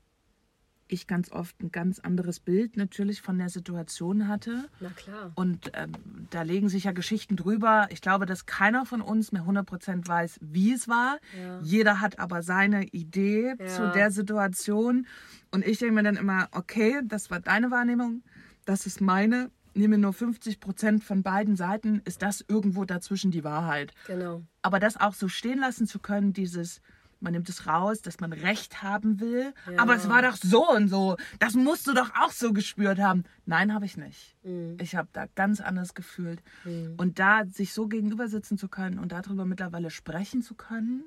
[0.87, 4.65] ich ganz oft ein ganz anderes Bild natürlich von der Situation hatte.
[4.79, 5.31] Na klar.
[5.35, 5.91] Und ähm,
[6.29, 7.87] da legen sich ja Geschichten drüber.
[7.89, 11.17] Ich glaube, dass keiner von uns mehr 100% weiß, wie es war.
[11.37, 11.59] Ja.
[11.61, 13.67] Jeder hat aber seine Idee ja.
[13.67, 15.07] zu der Situation.
[15.51, 18.23] Und ich denke mir dann immer, okay, das war deine Wahrnehmung,
[18.65, 19.49] das ist meine.
[19.73, 20.59] Nehme nur 50
[21.01, 23.93] von beiden Seiten, ist das irgendwo dazwischen die Wahrheit.
[24.07, 24.43] Genau.
[24.61, 26.81] Aber das auch so stehen lassen zu können, dieses,
[27.25, 29.53] man nimmt es raus, dass man Recht haben will.
[29.69, 29.79] Ja.
[29.79, 31.17] Aber es war doch so und so.
[31.39, 33.23] Das musst du doch auch so gespürt haben.
[33.45, 34.37] Nein, habe ich nicht.
[34.43, 34.77] Mhm.
[34.79, 36.41] Ich habe da ganz anders gefühlt.
[36.63, 36.93] Mhm.
[36.97, 41.03] Und da sich so gegenüber sitzen zu können und darüber mittlerweile sprechen zu können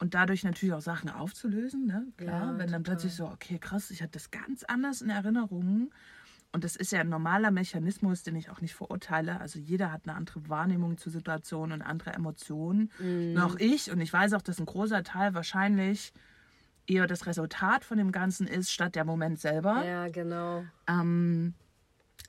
[0.00, 2.08] und dadurch natürlich auch Sachen aufzulösen, ne?
[2.16, 5.92] Klar, ja, wenn dann plötzlich so, okay, krass, ich hatte das ganz anders in Erinnerung
[6.52, 9.40] und das ist ja ein normaler Mechanismus, den ich auch nicht verurteile.
[9.40, 12.90] Also jeder hat eine andere Wahrnehmung zur Situation und andere Emotionen.
[12.98, 13.32] Mhm.
[13.32, 13.90] Noch ich.
[13.90, 16.12] Und ich weiß auch, dass ein großer Teil wahrscheinlich
[16.86, 19.82] eher das Resultat von dem Ganzen ist, statt der Moment selber.
[19.84, 20.64] Ja, genau.
[20.86, 21.54] Ähm,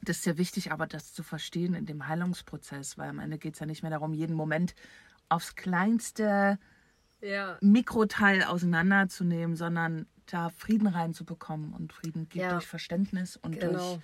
[0.01, 3.55] das ist sehr wichtig, aber das zu verstehen in dem Heilungsprozess, weil am Ende geht
[3.55, 4.73] es ja nicht mehr darum, jeden Moment
[5.27, 6.59] aufs kleinste
[7.21, 7.57] ja.
[7.62, 11.73] Mikroteil auseinanderzunehmen, sondern da Frieden reinzubekommen.
[11.73, 12.51] Und Frieden gibt ja.
[12.51, 13.73] durch Verständnis und genau.
[13.73, 13.99] durch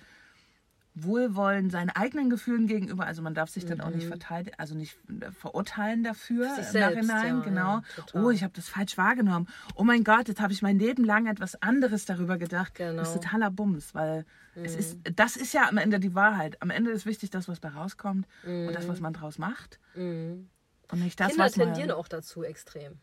[0.94, 3.06] Wohlwollen seinen eigenen Gefühlen gegenüber.
[3.06, 4.08] Also man darf sich dann auch nicht mhm.
[4.08, 7.38] verteidigen, also nicht äh, verurteilen dafür sich im selbst, Nachhinein.
[7.38, 7.82] Ja, genau.
[8.14, 9.48] Ja, oh, ich habe das falsch wahrgenommen.
[9.76, 12.74] Oh mein Gott, jetzt habe ich mein Leben lang etwas anderes darüber gedacht.
[12.74, 12.96] Genau.
[12.96, 14.24] Das ist totaler Bums, weil
[14.56, 14.64] mhm.
[14.64, 15.14] es ist, mhm.
[15.16, 16.60] das ist ja am Ende die Wahrheit.
[16.60, 18.68] Am Ende ist wichtig, das, was da rauskommt mhm.
[18.68, 19.04] und das, was mhm.
[19.04, 19.78] man draus macht.
[19.94, 20.48] Und
[20.92, 22.98] nicht das, Kinder was man, tendieren auch dazu extrem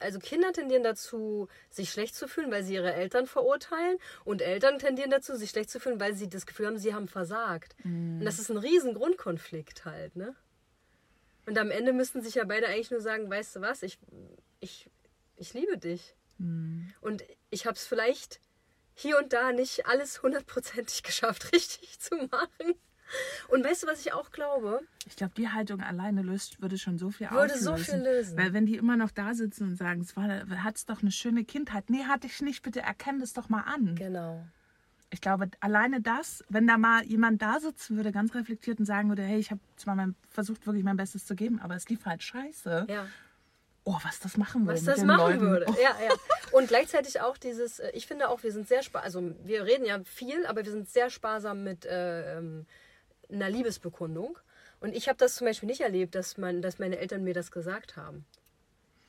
[0.00, 3.98] also Kinder tendieren dazu, sich schlecht zu fühlen, weil sie ihre Eltern verurteilen.
[4.24, 7.08] Und Eltern tendieren dazu, sich schlecht zu fühlen, weil sie das Gefühl haben, sie haben
[7.08, 7.74] versagt.
[7.84, 8.18] Mhm.
[8.18, 10.34] Und das ist ein riesen Grundkonflikt halt, ne?
[11.46, 13.98] Und am Ende müssten sich ja beide eigentlich nur sagen, weißt du was, ich,
[14.60, 14.88] ich,
[15.36, 16.14] ich liebe dich.
[16.38, 16.92] Mhm.
[17.00, 18.40] Und ich habe es vielleicht
[18.94, 22.74] hier und da nicht alles hundertprozentig geschafft, richtig zu machen.
[23.48, 24.80] Und weißt du, was ich auch glaube?
[25.06, 27.64] Ich glaube, die Haltung alleine löst, würde schon so viel Würde auslösen.
[27.64, 28.38] so viel lösen.
[28.38, 30.28] Weil wenn die immer noch da sitzen und sagen, es war,
[30.62, 31.90] hat's doch eine schöne Kindheit.
[31.90, 33.94] Nee, hatte ich nicht, bitte erkenn das doch mal an.
[33.96, 34.44] Genau.
[35.10, 39.10] Ich glaube, alleine das, wenn da mal jemand da sitzen würde, ganz reflektiert und sagen
[39.10, 42.06] würde, hey, ich habe zwar mein, versucht, wirklich mein Bestes zu geben, aber es lief
[42.06, 42.86] halt scheiße.
[42.88, 43.06] Ja.
[43.84, 44.78] Oh, was das machen würde.
[44.78, 45.40] Was das machen Leuten.
[45.40, 45.66] würde.
[45.68, 45.74] Oh.
[45.82, 46.14] Ja, ja.
[46.52, 49.84] Und gleichzeitig auch dieses, äh, ich finde auch, wir sind sehr sparsam, also wir reden
[49.84, 52.64] ja viel, aber wir sind sehr sparsam mit äh, ähm,
[53.32, 54.38] einer Liebesbekundung.
[54.80, 57.52] Und ich habe das zum Beispiel nicht erlebt, dass, man, dass meine Eltern mir das
[57.52, 58.24] gesagt haben.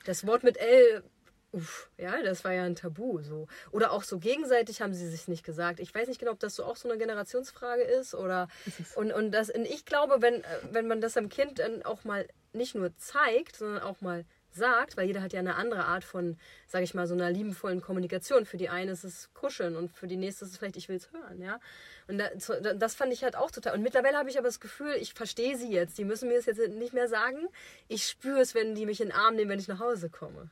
[0.05, 1.03] Das Wort mit L,
[1.51, 3.21] uff, ja, das war ja ein Tabu.
[3.21, 3.47] So.
[3.71, 5.79] Oder auch so gegenseitig haben sie sich nicht gesagt.
[5.79, 8.13] Ich weiß nicht genau, ob das so auch so eine Generationsfrage ist.
[8.13, 8.49] Oder,
[8.95, 12.27] und, und, das, und ich glaube, wenn, wenn man das am Kind dann auch mal
[12.51, 16.37] nicht nur zeigt, sondern auch mal sagt, weil jeder hat ja eine andere Art von,
[16.67, 18.45] sage ich mal, so einer liebenvollen Kommunikation.
[18.45, 20.97] Für die eine ist es Kuscheln und für die nächste ist es vielleicht, ich will
[20.97, 21.59] es hören, ja.
[22.07, 23.75] Und das fand ich halt auch total.
[23.75, 25.97] Und mittlerweile habe ich aber das Gefühl, ich verstehe sie jetzt.
[25.97, 27.47] Die müssen mir das jetzt nicht mehr sagen.
[27.87, 30.49] Ich spüre es, wenn die mich in den Arm nehmen, wenn ich nach Hause komme.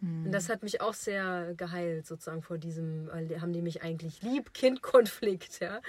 [0.00, 0.26] Hm.
[0.26, 4.54] Und das hat mich auch sehr geheilt, sozusagen vor diesem, haben die mich eigentlich lieb,
[4.54, 5.80] Kind-Konflikt, ja.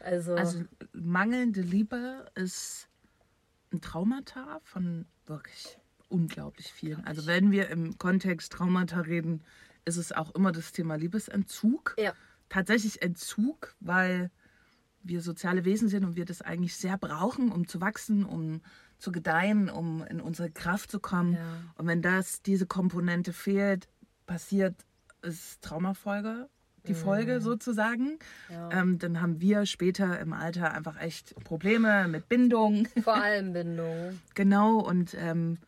[0.00, 2.88] Also, also mangelnde Liebe ist
[3.72, 7.04] ein Traumata von wirklich unglaublich vielen.
[7.04, 9.42] Also wenn wir im Kontext Traumata reden,
[9.84, 11.94] ist es auch immer das Thema Liebesentzug.
[11.98, 12.12] Ja.
[12.48, 14.30] Tatsächlich Entzug, weil
[15.02, 18.60] wir soziale Wesen sind und wir das eigentlich sehr brauchen, um zu wachsen, um
[18.98, 21.34] zu gedeihen, um in unsere Kraft zu kommen.
[21.34, 21.40] Ja.
[21.76, 23.88] Und wenn das, diese Komponente fehlt,
[24.26, 24.74] passiert
[25.22, 26.48] ist Traumafolge,
[26.86, 28.18] die Folge sozusagen.
[28.50, 28.70] Ja.
[28.72, 32.86] Ähm, dann haben wir später im Alter einfach echt Probleme mit Bindung.
[33.02, 34.20] Vor allem Bindung.
[34.34, 35.58] genau, und ähm,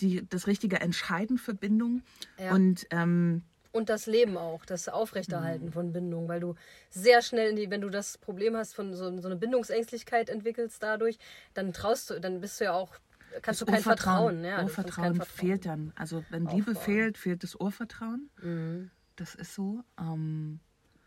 [0.00, 2.02] die, das richtige Entscheiden für Bindung.
[2.38, 2.52] Ja.
[2.52, 6.54] Und ähm, Und das Leben auch, das Aufrechterhalten von Bindung, weil du
[6.90, 11.18] sehr schnell die, wenn du das Problem hast von so, so eine Bindungsängstlichkeit entwickelst dadurch,
[11.54, 12.94] dann traust du, dann bist du ja auch,
[13.42, 14.42] kannst du kein Vertrauen.
[14.44, 15.36] Ja, Urvertrauen kein Vertrauen.
[15.48, 15.92] fehlt dann.
[15.96, 16.76] Also wenn Liebe Aufbauen.
[16.84, 18.30] fehlt, fehlt das Urvertrauen.
[18.42, 18.90] Mhm.
[19.16, 19.82] Das ist so.
[20.00, 20.60] Ähm,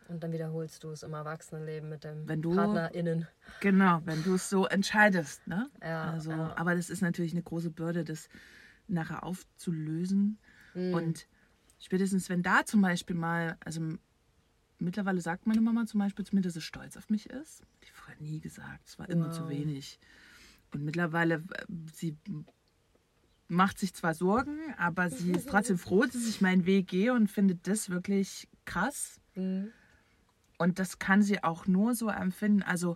[0.10, 3.28] Und dann wiederholst du es im Erwachsenenleben mit deinem Wenn du- PartnerInnen.
[3.62, 5.48] Genau, wenn du es so entscheidest.
[5.48, 5.70] Ne?
[5.82, 6.54] Ja, also, ja.
[6.58, 8.28] Aber das ist natürlich eine große Bürde, das
[8.92, 10.38] nachher aufzulösen.
[10.74, 10.94] Mhm.
[10.94, 11.28] Und
[11.80, 13.82] spätestens, wenn da zum Beispiel mal, also
[14.80, 17.64] mittlerweile sagt meine Mama zum Beispiel zu mir, dass sie stolz auf mich ist.
[17.84, 19.38] Die hat vorher nie gesagt, es war immer Wow.
[19.38, 20.00] zu wenig.
[20.74, 21.44] Und mittlerweile,
[21.94, 22.18] sie
[23.48, 27.30] macht sich zwar Sorgen, aber sie ist trotzdem froh, dass ich meinen Weg gehe und
[27.30, 29.20] findet das wirklich krass.
[29.36, 29.72] Mhm.
[30.58, 32.62] Und das kann sie auch nur so empfinden.
[32.64, 32.96] Also,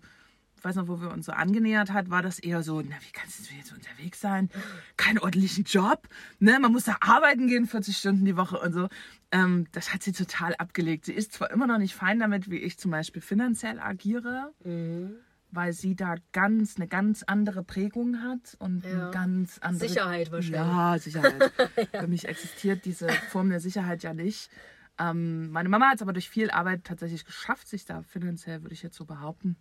[0.66, 3.50] weiß noch, wo wir uns so angenähert hat, war das eher so, na, wie kannst
[3.50, 4.50] du jetzt unterwegs sein?
[4.98, 6.08] Keinen ordentlichen Job,
[6.40, 6.60] ne?
[6.60, 8.90] Man muss da arbeiten gehen, 40 Stunden die Woche und so.
[9.32, 11.06] Ähm, das hat sie total abgelegt.
[11.06, 15.16] Sie ist zwar immer noch nicht fein damit, wie ich zum Beispiel finanziell agiere, Mhm.
[15.52, 18.92] weil sie da ganz eine ganz andere Prägung hat und Ja.
[19.04, 20.60] eine ganz andere Sicherheit wahrscheinlich.
[20.60, 21.52] Ja, Sicherheit.
[21.94, 24.50] Für mich existiert diese Form der Sicherheit ja nicht.
[24.98, 28.74] Ähm, meine Mama hat es aber durch viel Arbeit tatsächlich geschafft, sich da finanziell, würde
[28.74, 29.58] ich jetzt so behaupten,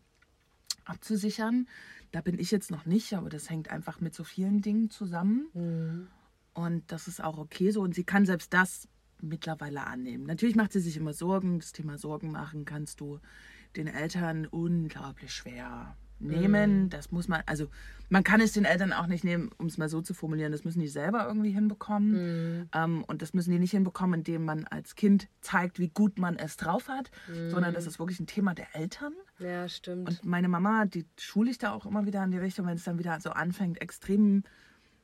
[0.85, 1.69] abzusichern.
[2.13, 5.49] Da bin ich jetzt noch nicht, aber das hängt einfach mit so vielen Dingen zusammen.
[5.55, 6.09] Mhm.
[6.55, 7.83] Und das ist auch okay so.
[7.83, 8.89] Und sie kann selbst das
[9.21, 10.25] mittlerweile annehmen.
[10.25, 11.59] Natürlich macht sie sich immer Sorgen.
[11.59, 13.19] Das Thema Sorgen machen kannst du
[13.77, 16.91] den Eltern unglaublich schwer nehmen.
[16.91, 17.69] Das muss man, also
[18.09, 20.53] man kann es den Eltern auch nicht nehmen, um es mal so zu formulieren.
[20.53, 22.69] Das müssen die selber irgendwie hinbekommen.
[22.73, 26.37] Ähm, und das müssen die nicht hinbekommen, indem man als Kind zeigt, wie gut man
[26.37, 27.11] es drauf hat,
[27.49, 29.13] sondern das ist wirklich ein Thema der Eltern.
[29.39, 30.09] Ja, stimmt.
[30.09, 32.85] Und meine Mama, die schule ich da auch immer wieder in die Richtung, wenn es
[32.85, 34.45] dann wieder so anfängt, extrem,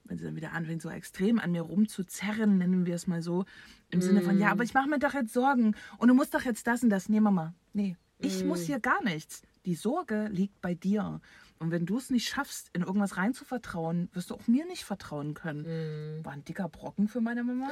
[0.05, 3.45] wenn sie dann wieder anfängt, so extrem an mir rumzuzerren, nennen wir es mal so,
[3.91, 6.43] im Sinne von, ja, aber ich mache mir doch jetzt Sorgen und du musst doch
[6.43, 7.09] jetzt das und das.
[7.09, 9.43] Nee, Mama, nee, ich muss hier gar nichts.
[9.67, 11.21] Die Sorge liegt bei dir.
[11.59, 15.35] Und wenn du es nicht schaffst, in irgendwas reinzuvertrauen, wirst du auch mir nicht vertrauen
[15.35, 16.25] können.
[16.25, 17.69] War ein dicker Brocken für meine Mama.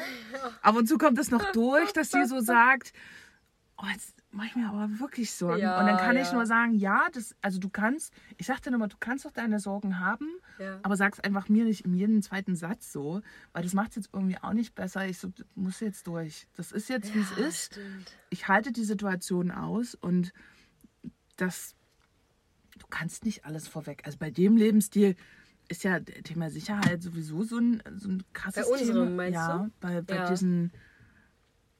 [0.61, 2.93] Ab und zu kommt es noch durch, dass sie so sagt,
[3.79, 5.63] oh, jetzt mache ich mir aber wirklich Sorgen.
[5.63, 6.35] Ja, und dann kann ich ja.
[6.35, 9.59] nur sagen, ja, das, also du kannst, ich sag dir immer, du kannst doch deine
[9.59, 10.81] Sorgen haben, Ja.
[10.83, 13.23] aber sag's einfach mir nicht in jedem zweiten Satz so,
[13.53, 15.07] weil das macht es jetzt irgendwie auch nicht besser.
[15.07, 16.47] Ich so, muss jetzt durch.
[16.57, 17.73] Das ist jetzt, wie es ist.
[17.73, 18.13] Stimmt.
[18.29, 20.33] Ich halte die Situation aus und
[21.37, 21.75] das,
[22.91, 24.03] kannst nicht alles vorweg.
[24.05, 25.17] Also bei dem Lebensstil
[25.69, 29.11] ist ja Thema Sicherheit sowieso so ein, so ein krasses Bei unserem, Thema.
[29.17, 29.71] meinst ja, du?
[29.81, 30.31] bei, bei Ja.
[30.31, 30.73] diesen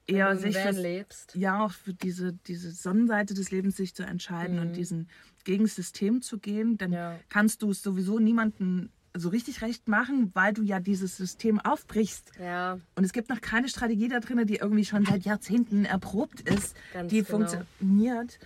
[0.07, 1.35] eher sich fürs, lebst.
[1.35, 5.07] ja auch für diese, diese Sonnenseite des Lebens sich zu entscheiden und diesen
[5.43, 6.95] gegen das System zu gehen, dann Mhm.
[6.95, 7.19] Ja.
[7.29, 12.31] kannst du es sowieso niemandem so richtig recht machen, weil du ja dieses System aufbrichst.
[12.39, 16.41] Ja, Und es gibt noch keine Strategie da drin, die irgendwie schon seit Jahrzehnten erprobt
[16.41, 17.29] ist, Ganz die genau.
[17.29, 18.39] funktioniert.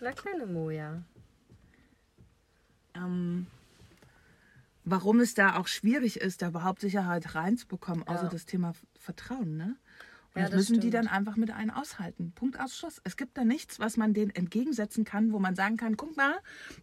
[0.00, 1.02] na kleine Moja.
[2.96, 3.46] Ähm,
[4.84, 8.28] warum es da auch schwierig ist, da überhaupt Sicherheit reinzubekommen, außer Ja.
[8.28, 9.76] das Thema Vertrauen, ne?
[10.34, 10.94] Und Ja, das müssen die stimmt.
[10.94, 12.32] dann einfach mit einem aushalten.
[12.34, 13.00] Punkt Ausschluss.
[13.04, 16.34] Es gibt da nichts, was man denen entgegensetzen kann, wo man sagen kann, guck mal,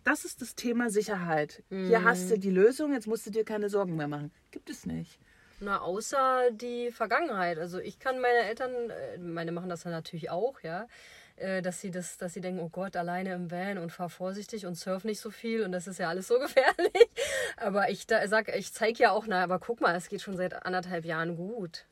[0.05, 1.61] das ist das Thema Sicherheit.
[1.69, 2.29] Hier hast Mhm.
[2.35, 4.31] du die Lösung, jetzt musst du dir keine Sorgen mehr machen.
[4.51, 5.19] Gibt es nicht.
[5.59, 7.59] Na, außer die Vergangenheit.
[7.59, 10.87] Also ich kann meine Eltern, äh, meine machen das dann natürlich auch, ja,
[11.35, 14.65] äh, dass sie das, dass sie denken, oh Gott, alleine im Van und fahr vorsichtig
[14.65, 17.09] und surf nicht so viel und das ist ja alles so gefährlich.
[17.57, 20.37] Aber ich da, sag, ich zeige ja auch, na, aber guck mal, es geht schon
[20.37, 21.85] seit anderthalb Jahren gut.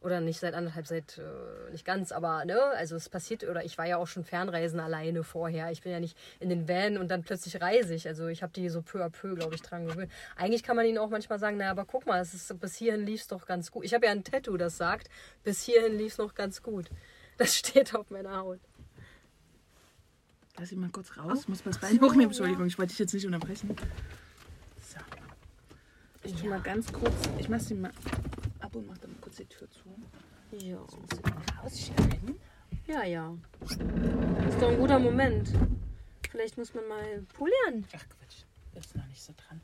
[0.00, 3.78] Oder nicht seit anderthalb, seit äh, nicht ganz, aber ne, also es passiert, oder ich
[3.78, 5.70] war ja auch schon Fernreisen alleine vorher.
[5.70, 8.08] Ich bin ja nicht in den Van und dann plötzlich reise ich.
[8.08, 10.10] Also ich habe die so peu à peu, glaube ich, dran gewöhnt.
[10.36, 13.04] Eigentlich kann man ihnen auch manchmal sagen, naja, aber guck mal, es ist, bis hierhin
[13.04, 13.84] lief es doch ganz gut.
[13.84, 15.08] Ich habe ja ein Tattoo, das sagt,
[15.44, 16.90] bis hierhin lief es noch ganz gut.
[17.40, 18.60] Das steht auf meiner Haut.
[20.58, 21.38] Lass ich mal kurz raus.
[21.40, 22.26] Ich muss mal das Bein hochnehmen.
[22.26, 23.74] Entschuldigung, ich wollte dich jetzt nicht unterbrechen.
[24.78, 24.98] So.
[26.22, 27.92] Ich tu mal ganz kurz, ich mach sie mal
[28.58, 29.80] ab und mach dann mal kurz die Tür zu.
[30.58, 30.84] Ja.
[31.62, 32.38] Rausschneiden.
[32.86, 33.34] Ja, ja.
[33.62, 35.50] Ist doch ein guter Moment.
[36.30, 37.86] Vielleicht muss man mal polieren.
[37.96, 39.62] Ach Quatsch, ist noch nicht so dran.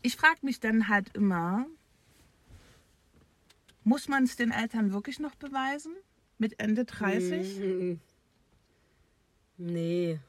[0.00, 1.66] Ich frage mich dann halt immer,
[3.88, 5.96] muss man es den Eltern wirklich noch beweisen?
[6.36, 7.58] Mit Ende 30?
[7.58, 8.00] Mhm.
[9.56, 10.20] Nee.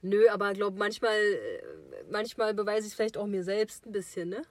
[0.00, 1.62] Nö, aber glaub manchmal, äh,
[2.10, 4.42] manchmal beweise ich es vielleicht auch mir selbst ein bisschen, ne?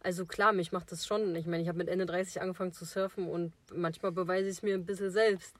[0.00, 1.34] Also klar, mich macht das schon.
[1.36, 4.62] Ich meine, ich habe mit Ende 30 angefangen zu surfen und manchmal beweise ich es
[4.62, 5.54] mir ein bisschen selbst.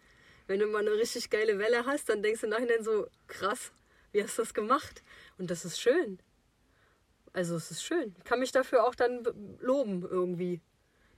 [0.48, 3.72] Wenn du mal eine richtig geile Welle hast, dann denkst du nachher so, krass,
[4.12, 5.02] wie hast du das gemacht?
[5.38, 6.18] Und das ist schön.
[7.32, 8.14] Also es ist schön.
[8.18, 9.22] Ich kann mich dafür auch dann
[9.60, 10.60] loben irgendwie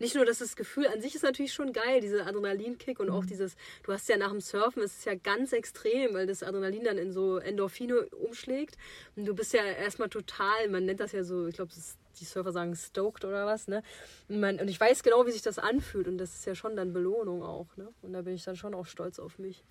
[0.01, 3.23] nicht nur, dass das Gefühl an sich ist natürlich schon geil, dieser Adrenalinkick und auch
[3.23, 3.29] mhm.
[3.29, 6.85] dieses, du hast ja nach dem Surfen, es ist ja ganz extrem, weil das Adrenalin
[6.85, 8.77] dann in so Endorphine umschlägt
[9.15, 11.71] und du bist ja erstmal total, man nennt das ja so, ich glaube,
[12.19, 13.83] die Surfer sagen stoked oder was, ne?
[14.29, 16.77] Und, man, und ich weiß genau, wie sich das anfühlt und das ist ja schon
[16.77, 17.89] dann Belohnung auch, ne?
[18.03, 19.63] Und da bin ich dann schon auch stolz auf mich.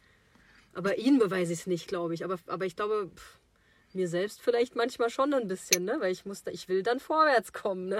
[0.74, 2.24] Aber ihnen beweise ich es nicht, glaube ich.
[2.24, 3.39] Aber, aber ich glaube, pff,
[3.94, 5.98] mir selbst vielleicht manchmal schon ein bisschen, ne?
[6.00, 8.00] Weil ich muss, ich will dann vorwärts kommen, ne?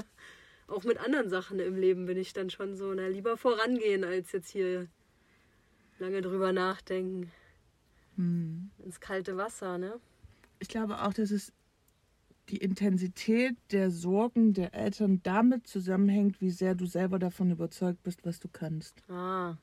[0.70, 4.32] Auch mit anderen Sachen im Leben bin ich dann schon so, na, lieber vorangehen, als
[4.32, 4.88] jetzt hier
[6.00, 7.32] lange drüber nachdenken.
[8.16, 8.70] Hm.
[8.84, 10.00] Ins kalte Wasser, ne?
[10.60, 11.54] Ich glaube auch, dass es
[12.50, 18.26] die Intensität der Sorgen der Eltern damit zusammenhängt, wie sehr du selber davon überzeugt bist,
[18.26, 19.04] was du kannst.
[19.08, 19.56] Ah,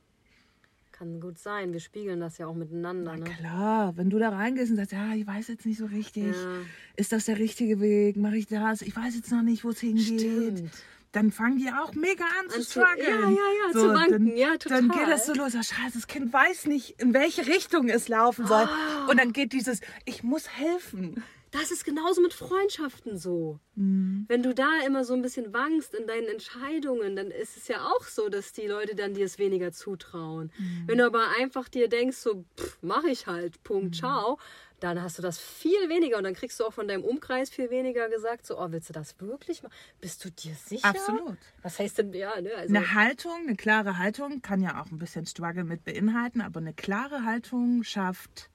[0.93, 1.73] kann gut sein.
[1.73, 3.17] Wir spiegeln das ja auch miteinander.
[3.19, 3.25] Na ne?
[3.25, 6.59] klar, wenn du da reingehst und sagst, ja, ich weiß jetzt nicht so richtig, ja.
[6.95, 9.81] ist das der richtige Weg, mache ich das, ich weiß jetzt noch nicht, wo es
[9.81, 10.21] hingeht.
[10.59, 10.73] Stimmt
[11.17, 12.99] dann fangen die auch mega an zu strugglen.
[12.99, 14.27] Ja, ja, ja, so, zu wanken.
[14.29, 14.83] Dann, ja, total.
[14.83, 15.55] Dann geht das so los.
[15.57, 18.69] Oh, scheiße, das Kind weiß nicht, in welche Richtung es laufen soll.
[18.69, 19.11] Oh.
[19.11, 21.25] Und dann geht dieses, ich muss helfen.
[21.53, 23.61] Das ist genauso mit Freundschaften so.
[23.77, 24.27] Mhm.
[24.29, 27.87] Wenn du da immer so ein bisschen wankst in deinen Entscheidungen, dann ist es ja
[27.87, 30.53] auch so, dass die Leute dann dir es weniger zutrauen.
[30.59, 30.83] Mhm.
[30.87, 33.93] Wenn du aber einfach dir denkst, so, pff, mach ich halt, Punkt, mhm.
[33.95, 34.39] ciao,
[34.81, 37.71] dann hast du das viel weniger und dann kriegst du auch von deinem Umkreis viel
[37.71, 39.73] weniger gesagt, so, oh, willst du das wirklich machen?
[40.01, 40.87] Bist du dir sicher?
[40.87, 41.39] Absolut.
[41.63, 42.55] Was heißt denn, ja, ne?
[42.55, 46.61] Also eine Haltung, eine klare Haltung kann ja auch ein bisschen Struggle mit beinhalten, aber
[46.61, 48.51] eine klare Haltung schafft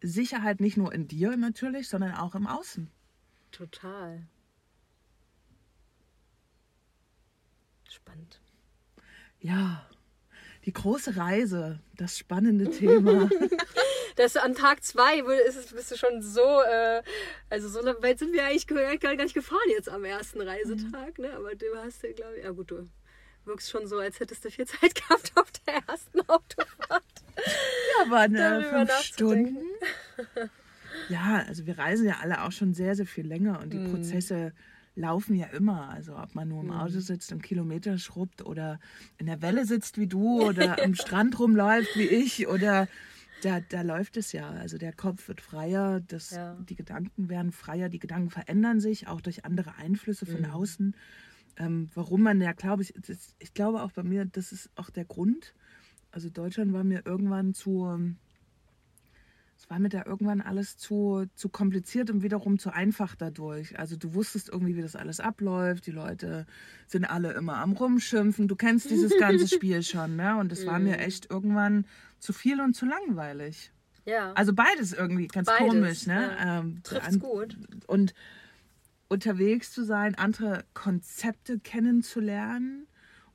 [0.00, 2.88] Sicherheit nicht nur in dir natürlich, sondern auch im Außen.
[3.50, 4.26] Total.
[7.88, 8.40] Spannend.
[9.40, 9.88] Ja,
[10.66, 13.28] die große Reise, das spannende Thema.
[14.18, 17.02] dass an Tag zwei bist du schon so, äh,
[17.50, 21.32] also so weit sind wir eigentlich gar nicht gefahren jetzt am ersten Reisetag, ne?
[21.34, 22.88] Aber du hast ja, glaube ich, ja gut, du
[23.44, 27.04] wirkst schon so, als hättest du viel Zeit gehabt auf der ersten Autofahrt.
[27.36, 29.56] Ja, waren ne, fünf Stunden.
[31.08, 33.92] Ja, also wir reisen ja alle auch schon sehr, sehr viel länger und die mhm.
[33.92, 34.52] Prozesse
[34.96, 35.90] laufen ja immer.
[35.90, 37.00] Also ob man nur im Auto mhm.
[37.00, 38.80] sitzt und Kilometer schrubbt oder
[39.16, 42.88] in der Welle sitzt wie du oder am Strand rumläuft wie ich oder
[43.42, 44.50] da, da läuft es ja.
[44.50, 46.54] Also der Kopf wird freier, das, ja.
[46.68, 50.50] die Gedanken werden freier, die Gedanken verändern sich, auch durch andere Einflüsse von mhm.
[50.50, 50.96] außen.
[51.56, 54.90] Ähm, warum man ja, glaube ich, das, ich glaube auch bei mir, das ist auch
[54.90, 55.54] der Grund.
[56.10, 58.14] Also Deutschland war mir irgendwann zu,
[59.68, 63.78] war mir da irgendwann alles zu, zu kompliziert und wiederum zu einfach dadurch.
[63.78, 65.86] Also du wusstest irgendwie, wie das alles abläuft.
[65.86, 66.46] Die Leute
[66.86, 68.48] sind alle immer am Rumschimpfen.
[68.48, 70.36] Du kennst dieses ganze Spiel schon, ne?
[70.38, 71.02] Und es war mir mhm.
[71.02, 71.84] echt irgendwann
[72.18, 73.72] zu viel und zu langweilig.
[74.06, 74.32] Ja.
[74.32, 76.36] Also beides irgendwie ganz beides, komisch, ne?
[76.38, 76.60] Ja.
[76.60, 77.58] Ähm, Trifft's gut.
[77.86, 78.14] Und
[79.08, 82.86] unterwegs zu sein, andere Konzepte kennenzulernen.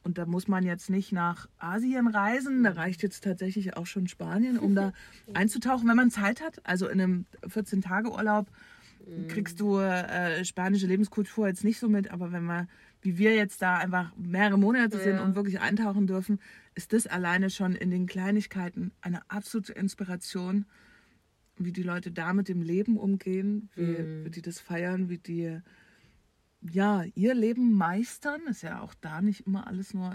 [0.04, 4.08] Und da muss man jetzt nicht nach Asien reisen, da reicht jetzt tatsächlich auch schon
[4.08, 4.92] Spanien, um da
[5.34, 6.66] einzutauchen, wenn man Zeit hat.
[6.66, 8.48] Also in einem 14-Tage-Urlaub
[9.08, 9.28] mhm.
[9.30, 12.68] kriegst du äh, spanische Lebenskultur jetzt nicht so mit, aber wenn man,
[13.02, 15.04] wie wir jetzt da einfach mehrere Monate ja.
[15.04, 16.40] sind und wirklich eintauchen dürfen,
[16.76, 20.66] ist das alleine schon in den Kleinigkeiten eine absolute Inspiration,
[21.58, 24.26] wie die Leute da mit dem Leben umgehen, wie, mhm.
[24.26, 25.62] wie die das feiern, wie die
[26.72, 28.42] ja ihr Leben meistern.
[28.48, 30.12] Ist ja auch da nicht immer alles nur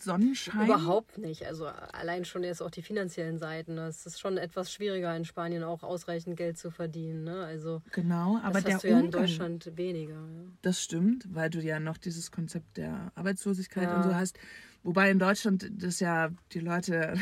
[0.00, 0.66] Sonnenschein?
[0.66, 1.46] Überhaupt nicht.
[1.46, 3.78] Also allein schon jetzt auch die finanziellen Seiten.
[3.78, 7.24] Es ist schon etwas schwieriger in Spanien auch ausreichend Geld zu verdienen.
[7.24, 7.44] Ne?
[7.44, 10.14] Also genau, aber das der hast du ja in Deutschland weniger.
[10.14, 10.44] Ja.
[10.62, 13.96] Das stimmt, weil du ja noch dieses Konzept der Arbeitslosigkeit ja.
[13.96, 14.38] und so hast.
[14.82, 17.14] Wobei in Deutschland das ja die Leute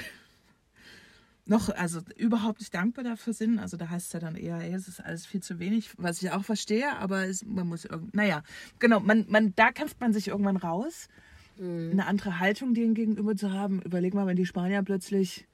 [1.45, 3.59] noch, also überhaupt nicht dankbar dafür sind.
[3.59, 6.23] Also da heißt es ja dann eher, ey, es ist alles viel zu wenig, was
[6.23, 8.43] ich auch verstehe, aber es, man muss irgendwie, naja,
[8.79, 11.09] genau, man, man, da kämpft man sich irgendwann raus,
[11.57, 11.91] mhm.
[11.93, 13.83] eine andere Haltung denen gegenüber zu haben.
[13.83, 15.47] Überleg mal, wenn die Spanier plötzlich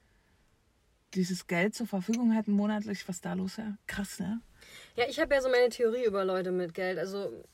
[1.15, 3.77] dieses Geld zur Verfügung hätten monatlich, was da los wäre.
[3.87, 4.41] Krass, ne?
[4.95, 6.99] Ja, ich habe ja so meine Theorie über Leute mit Geld.
[6.99, 7.45] Also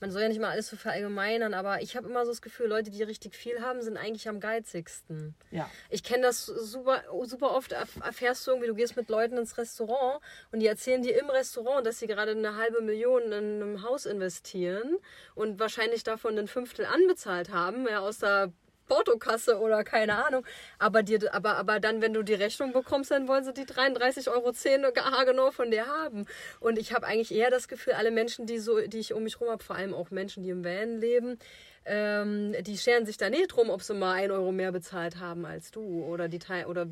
[0.00, 2.66] man soll ja nicht mal alles so verallgemeinern, aber ich habe immer so das Gefühl,
[2.66, 5.34] Leute, die richtig viel haben, sind eigentlich am geizigsten.
[5.50, 5.70] Ja.
[5.90, 10.20] Ich kenne das super, super oft, erfährst du irgendwie, du gehst mit Leuten ins Restaurant
[10.52, 14.06] und die erzählen dir im Restaurant, dass sie gerade eine halbe Million in einem Haus
[14.06, 14.96] investieren
[15.34, 18.52] und wahrscheinlich davon ein Fünftel anbezahlt haben, ja, aus der
[18.86, 20.44] Portokasse oder keine Ahnung.
[20.78, 24.28] Aber, dir, aber, aber dann, wenn du die Rechnung bekommst, dann wollen sie die 33,10
[24.28, 26.26] Euro genau von dir haben.
[26.60, 29.40] Und ich habe eigentlich eher das Gefühl, alle Menschen, die, so, die ich um mich
[29.40, 31.38] herum habe, vor allem auch Menschen, die im Van leben,
[31.84, 35.46] ähm, die scheren sich da nicht drum, ob sie mal 1 Euro mehr bezahlt haben
[35.46, 36.04] als du.
[36.04, 36.86] Oder die oder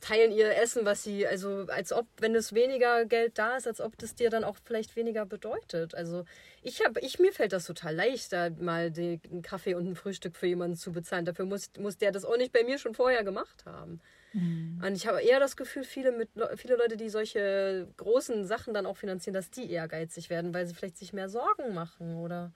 [0.00, 3.80] teilen ihr Essen, was sie, also als ob, wenn es weniger Geld da ist, als
[3.80, 5.94] ob das dir dann auch vielleicht weniger bedeutet.
[5.94, 6.24] Also
[6.62, 9.96] ich habe, ich, mir fällt das total leicht, da mal den, einen Kaffee und ein
[9.96, 11.24] Frühstück für jemanden zu bezahlen.
[11.24, 14.00] Dafür muss, muss der das auch nicht bei mir schon vorher gemacht haben.
[14.32, 14.82] Mhm.
[14.84, 18.86] Und ich habe eher das Gefühl, viele, mit, viele Leute, die solche großen Sachen dann
[18.86, 22.52] auch finanzieren, dass die ehrgeizig werden, weil sie vielleicht sich mehr Sorgen machen oder.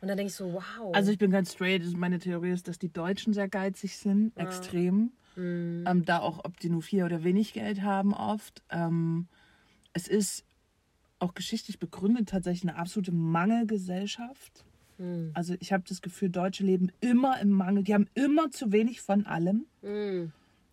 [0.00, 0.94] Und dann denke ich so, wow.
[0.94, 1.82] Also ich bin ganz straight.
[1.94, 4.44] Meine Theorie ist, dass die Deutschen sehr geizig sind, ja.
[4.44, 5.12] extrem.
[5.36, 5.84] Mhm.
[5.86, 8.62] Ähm, da auch, ob die nur viel oder wenig Geld haben, oft.
[8.70, 9.28] Ähm,
[9.92, 10.44] es ist
[11.18, 14.64] auch geschichtlich begründet tatsächlich eine absolute Mangelgesellschaft.
[14.98, 15.30] Mhm.
[15.34, 17.84] Also ich habe das Gefühl, Deutsche leben immer im Mangel.
[17.84, 19.66] Die haben immer zu wenig von allem.
[19.82, 20.32] Mhm.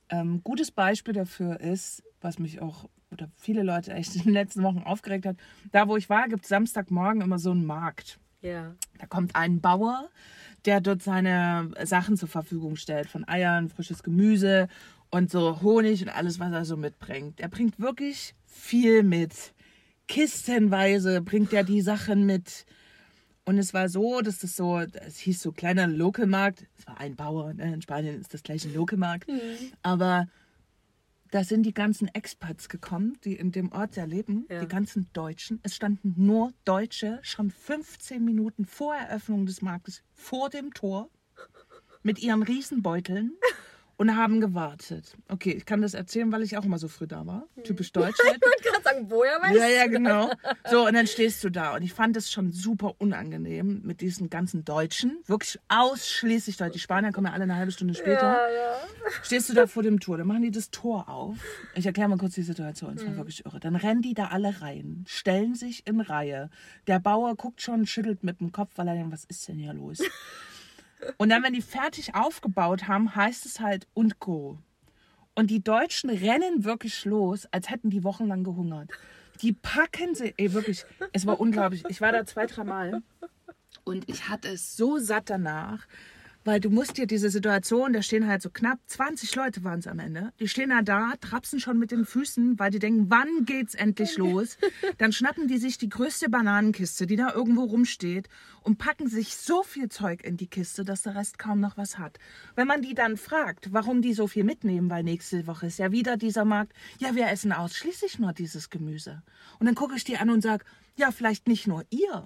[0.10, 4.64] Ähm, gutes Beispiel dafür ist, was mich auch oder viele Leute echt in den letzten
[4.64, 5.38] Wochen aufgeregt hat.
[5.72, 8.20] Da, wo ich war, gibt es Samstagmorgen immer so einen Markt.
[8.42, 8.76] Ja.
[9.00, 10.10] Da kommt ein Bauer,
[10.66, 14.68] der dort seine Sachen zur Verfügung stellt, von Eiern, frisches Gemüse
[15.10, 17.40] und so Honig und alles, was er so mitbringt.
[17.40, 19.54] Er bringt wirklich viel mit.
[20.08, 22.66] Kistenweise bringt er die Sachen mit.
[23.46, 26.66] Und es war so, dass das so, es hieß so kleiner Lokalmarkt.
[26.78, 27.74] Es war ein Bauer, ne?
[27.74, 29.30] in Spanien ist das gleich ein Lokalmarkt.
[29.30, 29.72] Mhm.
[29.84, 30.28] Aber
[31.32, 34.62] da sind die ganzen Expats gekommen, die in dem Ort ja leben, ja.
[34.62, 35.60] die ganzen Deutschen.
[35.64, 41.10] Es standen nur Deutsche schon 15 Minuten vor Eröffnung des Marktes vor dem Tor
[42.04, 43.34] mit ihren Riesenbeuteln
[43.98, 45.18] und haben gewartet.
[45.28, 47.48] Okay, ich kann das erzählen, weil ich auch immer so früh da war.
[47.56, 47.64] Hm.
[47.64, 48.18] Typisch deutsch.
[48.20, 50.32] ich wollte gerade sagen, woher weißt Ja, ja, genau.
[50.70, 51.76] So, und dann stehst du da.
[51.76, 55.18] Und ich fand es schon super unangenehm mit diesen ganzen Deutschen.
[55.26, 56.74] Wirklich ausschließlich Deutsch.
[56.74, 58.34] Die Spanier kommen ja alle eine halbe Stunde später.
[58.34, 58.78] Ja, ja.
[59.24, 60.18] Stehst du da vor dem Tor.
[60.18, 61.38] Dann machen die das Tor auf.
[61.74, 62.96] Ich erkläre mal kurz die Situation.
[62.96, 63.18] Es war mhm.
[63.18, 63.60] wirklich irre.
[63.60, 66.52] Dann rennen die da alle rein, stellen sich in Reihe.
[66.86, 69.74] Der Bauer guckt schon, schüttelt mit dem Kopf, weil er denkt, was ist denn hier
[69.74, 70.04] los?
[71.18, 74.58] Und dann, wenn die fertig aufgebaut haben, heißt es halt und go.
[75.36, 78.90] Und die Deutschen rennen wirklich los, als hätten die wochenlang gehungert.
[79.42, 80.84] Die packen sie, ey, wirklich,
[81.14, 81.84] es war unglaublich.
[81.90, 83.04] Ich war da zwei, drei Mal
[83.84, 85.86] und ich hatte es so satt danach.
[86.48, 89.88] Weil du musst dir diese Situation, da stehen halt so knapp 20 Leute waren es
[89.88, 90.32] am Ende.
[90.40, 94.16] Die stehen da da, trapsen schon mit den Füßen, weil die denken, wann geht's endlich
[94.16, 94.58] los?
[94.98, 98.30] Dann schnappen die sich die größte Bananenkiste, die da irgendwo rumsteht
[98.62, 101.98] und packen sich so viel Zeug in die Kiste, dass der Rest kaum noch was
[101.98, 102.18] hat.
[102.56, 105.92] Wenn man die dann fragt, warum die so viel mitnehmen, weil nächste Woche ist ja
[105.92, 109.22] wieder dieser Markt, ja, wir essen ausschließlich nur dieses Gemüse.
[109.60, 110.64] Und dann gucke ich die an und sage,
[110.96, 112.26] ja, vielleicht nicht nur ihr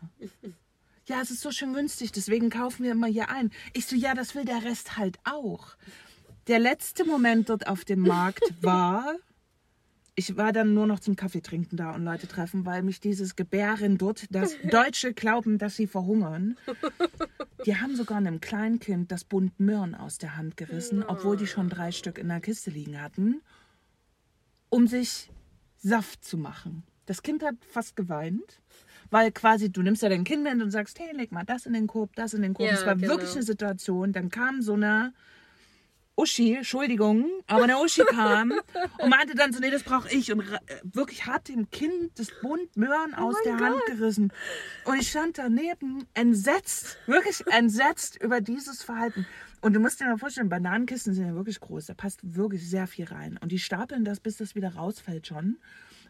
[1.12, 3.52] ja, es ist so schön günstig, deswegen kaufen wir immer hier ein.
[3.74, 5.76] Ich so, ja, das will der Rest halt auch.
[6.48, 9.16] Der letzte Moment dort auf dem Markt war,
[10.16, 13.36] ich war dann nur noch zum Kaffee trinken da und Leute treffen, weil mich dieses
[13.36, 16.58] Gebären dort, dass Deutsche glauben, dass sie verhungern.
[17.66, 21.68] Die haben sogar einem Kleinkind das Bund Möhren aus der Hand gerissen, obwohl die schon
[21.68, 23.42] drei Stück in der Kiste liegen hatten,
[24.70, 25.30] um sich
[25.78, 26.84] Saft zu machen.
[27.06, 28.62] Das Kind hat fast geweint.
[29.12, 31.74] Weil quasi, du nimmst ja dein Kind mit und sagst, hey, leg mal das in
[31.74, 32.72] den Korb, das in den Korb.
[32.72, 33.14] Es war genau.
[33.14, 34.14] wirklich eine Situation.
[34.14, 35.14] Dann kam so eine
[36.16, 38.54] Uschi, Entschuldigung, aber eine Uschi kam
[39.00, 40.32] und meinte dann so, nee, das brauche ich.
[40.32, 40.44] Und
[40.84, 43.68] wirklich hat dem Kind das Bund Möhren aus oh der Gott.
[43.68, 44.34] Hand gerissen.
[44.86, 49.26] Und ich stand daneben entsetzt, wirklich entsetzt über dieses Verhalten.
[49.62, 51.88] Und du musst dir mal vorstellen, Bananenkisten sind ja wirklich groß.
[51.88, 53.38] Da passt wirklich sehr viel rein.
[53.42, 55.58] Und die stapeln das, bis das wieder rausfällt schon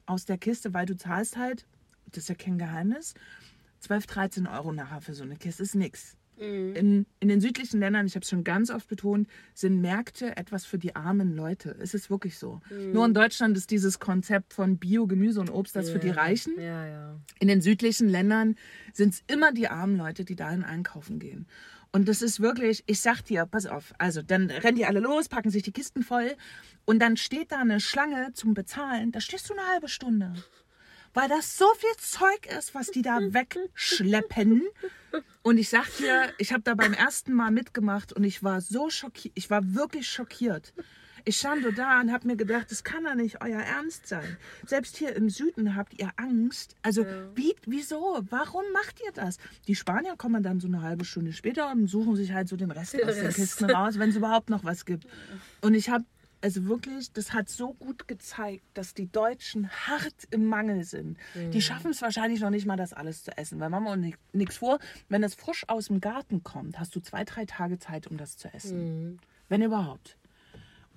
[0.06, 1.66] aus der Kiste, weil du zahlst halt
[2.12, 3.14] das ist ja kein Geheimnis,
[3.80, 6.18] 12, 13 Euro nachher für so eine Kiste ist nichts.
[6.41, 6.76] Mhm.
[6.76, 10.66] In, in den südlichen Ländern, ich habe es schon ganz oft betont, sind Märkte etwas
[10.66, 11.76] für die armen Leute.
[11.80, 12.62] Es ist wirklich so.
[12.70, 12.93] Mhm.
[12.93, 15.93] Nur in Deutschland ist dieses Konzept von Bio, Gemüse und Obst das ja.
[15.93, 16.59] für die Reichen.
[16.59, 17.20] Ja, ja.
[17.39, 18.55] In den südlichen Ländern
[18.93, 21.47] sind es immer die armen Leute, die dahin einkaufen gehen.
[21.93, 25.28] Und das ist wirklich, ich sag dir, pass auf, also dann rennen die alle los,
[25.28, 26.36] packen sich die Kisten voll
[26.86, 30.34] und dann steht da eine Schlange zum Bezahlen, da stehst du eine halbe Stunde
[31.14, 34.64] weil das so viel Zeug ist, was die da wegschleppen.
[35.41, 38.89] Und ich sag dir, ich habe da beim ersten Mal mitgemacht und ich war so
[38.89, 40.74] schockiert, ich war wirklich schockiert.
[41.24, 44.38] Ich stand da und habe mir gedacht, das kann doch nicht euer Ernst sein.
[44.66, 46.76] Selbst hier im Süden habt ihr Angst.
[46.82, 47.36] Also ja.
[47.36, 48.20] wie, wieso?
[48.30, 49.38] Warum macht ihr das?
[49.68, 52.72] Die Spanier kommen dann so eine halbe Stunde später und suchen sich halt so den
[52.72, 55.05] Rest aus den Kisten raus, wenn es überhaupt noch was gibt.
[55.62, 56.05] Und ich habe
[56.41, 61.17] also wirklich, das hat so gut gezeigt, dass die Deutschen hart im Mangel sind.
[61.35, 61.51] Mhm.
[61.51, 63.59] Die schaffen es wahrscheinlich noch nicht mal, das alles zu essen.
[63.59, 64.79] Weil machen wir uns nichts vor,
[65.09, 68.37] wenn es frisch aus dem Garten kommt, hast du zwei, drei Tage Zeit, um das
[68.37, 69.11] zu essen.
[69.11, 69.19] Mhm.
[69.49, 70.17] Wenn überhaupt.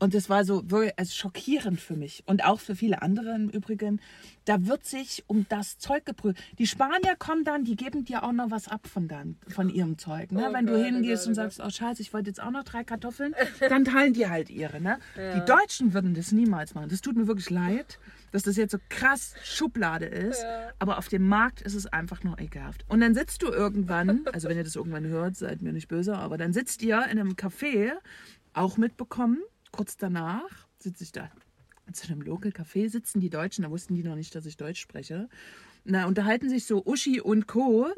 [0.01, 4.01] Und das war so wirklich schockierend für mich und auch für viele andere im Übrigen.
[4.45, 6.43] Da wird sich um das Zeug geprüft.
[6.59, 9.97] Die Spanier kommen dann, die geben dir auch noch was ab von, dann, von ihrem
[9.97, 10.33] Zeug.
[10.33, 10.47] Ne?
[10.49, 12.43] Oh Wenn du Gott, oh hingehst Gott, und oh sagst, oh scheiße, ich wollte jetzt
[12.43, 14.81] auch noch drei Kartoffeln, dann teilen die halt ihre.
[14.81, 14.99] Ne?
[15.17, 15.39] Ja.
[15.39, 16.89] Die Deutschen würden das niemals machen.
[16.89, 17.99] Das tut mir wirklich leid,
[18.33, 20.43] dass das jetzt so krass Schublade ist.
[20.43, 20.73] Ja.
[20.81, 22.85] Aber auf dem Markt ist es einfach nur ekelhaft.
[22.89, 26.17] Und dann sitzt du irgendwann, also wenn ihr das irgendwann hört, seid mir nicht böse,
[26.17, 27.93] aber dann sitzt ihr in einem Café,
[28.53, 29.39] auch mitbekommen,
[29.75, 31.33] kurz danach sitze ich da.
[31.93, 34.81] Zu einem Local Café sitzen die Deutschen, da wussten die noch nicht, dass ich Deutsch
[34.81, 35.29] spreche.
[35.87, 37.89] Na, unterhalten sich so Uschi und Co.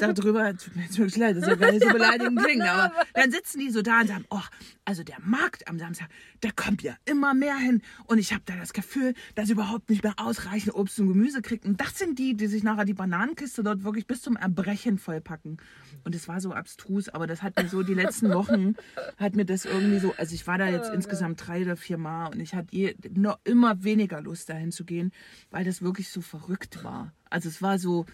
[0.00, 3.30] darüber, tut mir jetzt wirklich leid, das soll gar nicht so beleidigend klingen, aber dann
[3.30, 4.40] sitzen die so da und sagen, oh,
[4.86, 6.08] also der Markt am Samstag,
[6.40, 10.02] da kommt ja immer mehr hin und ich habe da das Gefühl, dass überhaupt nicht
[10.02, 11.66] mehr ausreichend Obst und Gemüse kriegt.
[11.66, 15.58] Und das sind die, die sich nachher die Bananenkiste dort wirklich bis zum Erbrechen vollpacken.
[16.04, 18.74] Und es war so abstrus, aber das hat mir so die letzten Wochen,
[19.18, 22.28] hat mir das irgendwie so, also ich war da jetzt insgesamt drei oder vier Mal
[22.28, 25.12] und ich hatte je, noch immer weniger Lust dahin zu gehen,
[25.50, 27.12] weil das wirklich so verrückt war.
[27.30, 28.06] Also es war so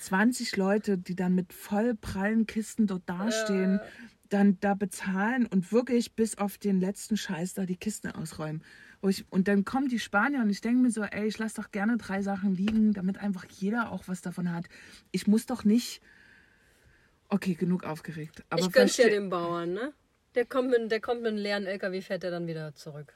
[0.00, 3.80] 20 Leute, die dann mit voll prallen Kisten dort dastehen,
[4.28, 8.62] dann da bezahlen und wirklich bis auf den letzten Scheiß da die Kisten ausräumen.
[9.02, 11.70] Ich, und dann kommen die Spanier und ich denke mir so, ey, ich lasse doch
[11.70, 14.66] gerne drei Sachen liegen, damit einfach jeder auch was davon hat.
[15.10, 16.02] Ich muss doch nicht.
[17.28, 18.44] Okay, genug aufgeregt.
[18.50, 19.92] Aber ich gönn's ja dem Bauern, ne?
[20.34, 23.14] Der kommt mit, der kommt mit einem leeren LKW, fährt er dann wieder zurück.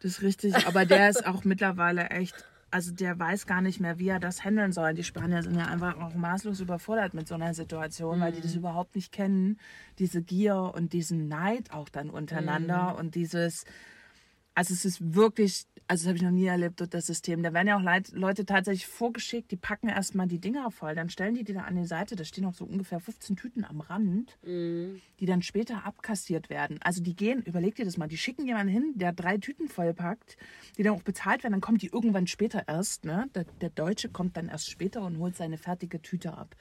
[0.00, 3.98] Das ist richtig, aber der ist auch mittlerweile echt, also der weiß gar nicht mehr,
[3.98, 4.94] wie er das handeln soll.
[4.94, 8.54] Die Spanier sind ja einfach auch maßlos überfordert mit so einer Situation, weil die das
[8.54, 9.58] überhaupt nicht kennen.
[9.98, 13.66] Diese Gier und diesen Neid auch dann untereinander und dieses,
[14.54, 17.42] also es ist wirklich, also das habe ich noch nie erlebt, dort das System.
[17.42, 21.34] Da werden ja auch Leute tatsächlich vorgeschickt, die packen erstmal die Dinger voll, dann stellen
[21.34, 24.38] die die da an die Seite, da stehen auch so ungefähr 15 Tüten am Rand,
[25.20, 26.78] die dann später abkassiert werden.
[26.82, 30.36] Also die gehen, überleg dir das mal, die schicken jemanden hin, der drei Tüten vollpackt,
[30.76, 33.28] die dann auch bezahlt werden, dann kommt die irgendwann später erst, ne?
[33.34, 36.56] Der, der Deutsche kommt dann erst später und holt seine fertige Tüte ab.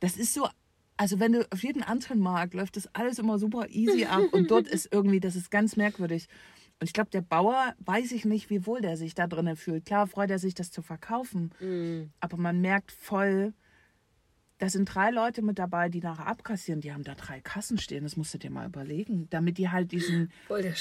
[0.00, 0.48] Das ist so,
[0.96, 4.50] also wenn du auf jeden anderen Markt läuft das alles immer super easy ab und
[4.50, 6.28] dort ist irgendwie, das ist ganz merkwürdig.
[6.82, 9.84] Und ich glaube, der Bauer weiß ich nicht, wie wohl der sich da drinnen fühlt.
[9.86, 11.52] Klar freut er sich, das zu verkaufen.
[12.18, 13.54] Aber man merkt voll,
[14.62, 16.80] da sind drei Leute mit dabei, die nachher abkassieren.
[16.80, 18.04] Die haben da drei Kassen stehen.
[18.04, 19.26] Das musst du dir mal überlegen.
[19.30, 20.30] Damit die halt diesen,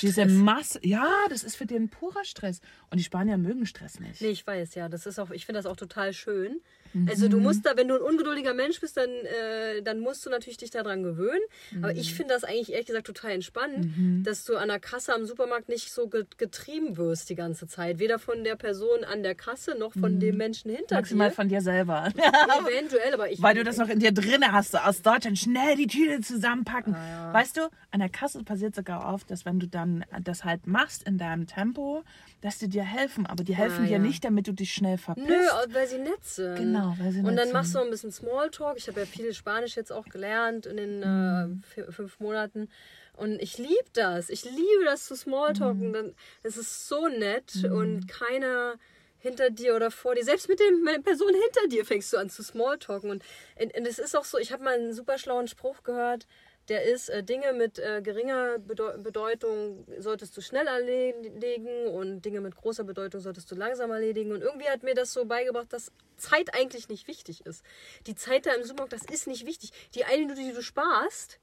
[0.02, 0.28] diese.
[0.28, 0.80] Masse.
[0.84, 2.62] Ja, das ist für den purer Stress.
[2.92, 4.22] Und die Spanier mögen Stress nicht.
[4.22, 4.88] Nee, ich weiß, ja.
[4.88, 6.62] Das ist auch, ich finde das auch total schön.
[7.08, 10.30] Also du musst da, wenn du ein ungeduldiger Mensch bist, dann, äh, dann musst du
[10.30, 11.40] natürlich dich daran gewöhnen.
[11.78, 15.26] Aber ich finde das eigentlich ehrlich gesagt total entspannend, dass du an der Kasse am
[15.26, 18.00] Supermarkt nicht so ge- getrieben wirst die ganze Zeit.
[18.00, 21.36] Weder von der Person an der Kasse noch von dem Menschen hinter Maximal dir.
[21.36, 22.10] von dir selber.
[22.68, 23.42] Eventuell, aber ich.
[23.42, 26.94] Weil du das noch in dir drinne hast, so aus Deutschland schnell die Tüte zusammenpacken.
[26.96, 30.68] Ah, Weißt du, an der Kasse passiert sogar oft, dass wenn du dann das halt
[30.68, 32.04] machst in deinem Tempo,
[32.42, 33.26] dass die dir helfen.
[33.26, 34.00] Aber die helfen Ah, dir ja.
[34.00, 35.28] nicht, damit du dich schnell verpisst.
[35.28, 35.36] Nö,
[35.74, 36.56] weil sie nett sind.
[36.56, 37.54] Genau, weil sie Und nett dann sind.
[37.54, 38.78] machst du ein bisschen Smalltalk.
[38.78, 41.06] Ich habe ja viel Spanisch jetzt auch gelernt in den äh,
[41.48, 41.64] Mhm.
[41.64, 42.68] vier- fünf Monaten.
[43.14, 44.30] Und ich liebe das.
[44.30, 45.90] Ich liebe das zu Smalltalken.
[45.90, 45.94] Mhm.
[45.94, 46.14] Dann-
[46.44, 48.76] Das ist so nett und keiner
[49.22, 50.26] hinter dir oder vor dir.
[50.26, 53.10] Selbst mit, dem, mit der Person hinter dir fängst du an zu Smalltalken.
[53.10, 53.24] Und,
[53.58, 56.28] es ist auch so, ich habe mal einen super schlauen Spruch gehört,
[56.68, 62.40] der ist, äh, Dinge mit äh, geringer Bedeu Bedeutung solltest du schnell erledigen und Dinge
[62.40, 64.32] mit großer Bedeutung solltest du langsam erledigen.
[64.32, 67.64] Und irgendwie hat mir das so beigebracht, dass Zeit eigentlich nicht wichtig ist.
[68.06, 69.72] Die Zeit da im Supermarkt, das ist nicht wichtig.
[69.96, 71.40] Die eine Minute, die du sparst,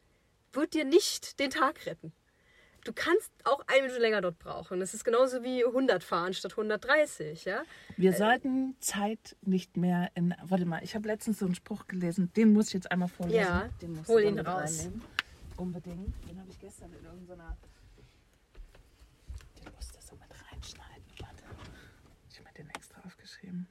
[0.53, 2.13] wird dir nicht den Tag retten.
[2.85, 4.81] Du kannst auch eine Minute länger dort brauchen.
[4.81, 7.63] Das ist genauso wie 100 fahren statt 130, ja?
[7.97, 10.35] Wir sollten Zeit nicht mehr in.
[10.43, 13.41] Warte mal, ich habe letztens so einen Spruch gelesen, den muss ich jetzt einmal vorlesen.
[13.41, 14.79] Ja, den hol ihn raus.
[14.79, 15.03] reinnehmen.
[15.57, 16.15] Unbedingt.
[16.29, 17.57] Den habe ich gestern in irgendeiner.
[19.59, 21.05] Den musst du so mit reinschneiden.
[21.19, 21.43] Warte.
[22.31, 23.69] Ich habe mir den extra aufgeschrieben.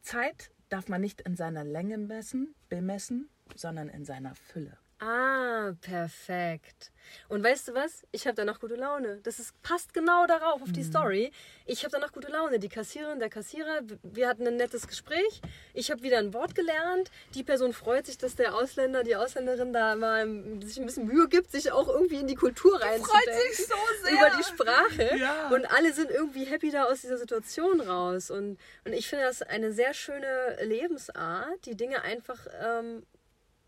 [0.00, 4.78] Zeit darf man nicht in seiner Länge messen, bemessen, sondern in seiner Fülle.
[5.00, 6.90] Ah, perfekt.
[7.28, 8.02] Und weißt du was?
[8.10, 9.20] Ich habe danach gute Laune.
[9.22, 11.30] Das ist, passt genau darauf, auf die Story.
[11.66, 12.58] Ich habe danach gute Laune.
[12.58, 15.40] Die Kassiererin, der Kassierer, wir hatten ein nettes Gespräch.
[15.72, 17.10] Ich habe wieder ein Wort gelernt.
[17.34, 20.26] Die Person freut sich, dass der Ausländer, die Ausländerin da mal
[20.62, 23.54] sich ein bisschen Mühe gibt, sich auch irgendwie in die Kultur reinzudenken.
[23.56, 24.12] so sehr.
[24.12, 25.16] Über die Sprache.
[25.18, 25.48] Ja.
[25.48, 28.30] Und alle sind irgendwie happy da aus dieser Situation raus.
[28.30, 33.04] Und, und ich finde das eine sehr schöne Lebensart, die Dinge einfach ähm,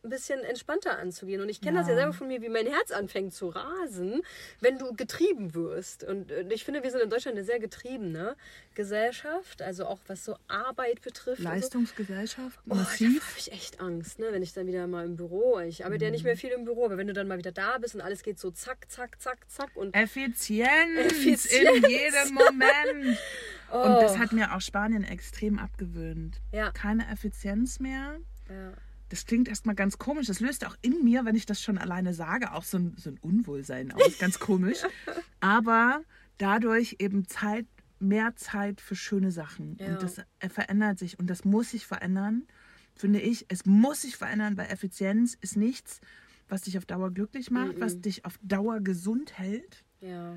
[0.03, 1.43] ein bisschen entspannter anzugehen.
[1.43, 1.83] Und ich kenne ja.
[1.83, 4.23] das ja selber von mir, wie mein Herz anfängt zu rasen,
[4.61, 6.05] wenn du getrieben wirst.
[6.05, 8.37] Und äh, ich finde, wir sind in Deutschland eine sehr getriebene
[8.75, 11.43] Gesellschaft, also auch was so Arbeit betrifft.
[11.43, 12.75] Leistungsgesellschaft, so.
[12.75, 13.09] massiv.
[13.11, 14.29] Oh, da habe ich echt Angst, ne?
[14.31, 16.07] wenn ich dann wieder mal im Büro, ich arbeite mhm.
[16.07, 18.01] ja nicht mehr viel im Büro, aber wenn du dann mal wieder da bist und
[18.01, 19.71] alles geht so zack, zack, zack, zack.
[19.75, 21.47] Und Effizienz, Effizienz.
[21.53, 23.19] in jedem Moment.
[23.73, 23.83] Oh.
[23.83, 26.41] Und das hat mir auch Spanien extrem abgewöhnt.
[26.51, 26.73] Ja.
[26.73, 28.17] Keine Effizienz mehr.
[28.49, 28.73] Ja
[29.11, 30.29] das klingt erstmal ganz komisch.
[30.29, 33.11] Das löst auch in mir, wenn ich das schon alleine sage, auch so ein, so
[33.11, 34.19] ein Unwohlsein aus.
[34.19, 34.79] Ganz komisch.
[35.41, 36.03] Aber
[36.39, 37.67] dadurch eben Zeit,
[37.99, 39.77] mehr Zeit für schöne Sachen.
[39.79, 39.89] Ja.
[39.89, 41.19] Und das verändert sich.
[41.19, 42.47] Und das muss sich verändern,
[42.95, 43.47] finde ich.
[43.49, 46.01] Es muss sich verändern, weil Effizienz ist nichts,
[46.49, 47.81] was dich auf Dauer glücklich macht, mhm.
[47.81, 49.85] was dich auf Dauer gesund hält.
[50.01, 50.37] Ja.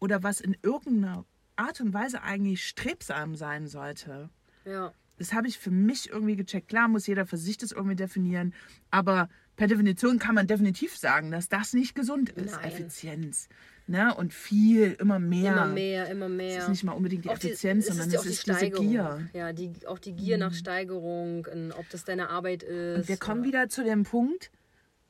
[0.00, 4.30] Oder was in irgendeiner Art und Weise eigentlich strebsam sein sollte.
[4.64, 4.92] Ja.
[5.20, 6.68] Das habe ich für mich irgendwie gecheckt.
[6.68, 8.54] Klar muss jeder für sich das irgendwie definieren,
[8.90, 12.52] aber per Definition kann man definitiv sagen, dass das nicht gesund ist.
[12.54, 12.64] Nein.
[12.64, 13.50] Effizienz.
[13.86, 14.14] Ne?
[14.14, 15.52] Und viel, immer mehr.
[15.52, 16.56] Immer mehr, immer mehr.
[16.56, 19.28] Es ist nicht mal unbedingt die auch Effizienz, die, sondern es ist, die diese Gier.
[19.34, 20.40] Ja, die, auch die Gier mhm.
[20.40, 21.46] nach Steigerung,
[21.78, 22.96] ob das deine Arbeit ist.
[23.00, 24.50] Und wir kommen wieder zu dem Punkt,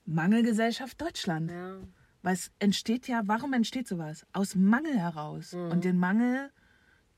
[0.06, 1.52] Mangelgesellschaft Deutschland.
[1.52, 1.76] Ja.
[2.22, 4.26] Weil es entsteht ja, warum entsteht sowas?
[4.32, 5.52] Aus Mangel heraus.
[5.52, 5.70] Mhm.
[5.70, 6.50] Und den Mangel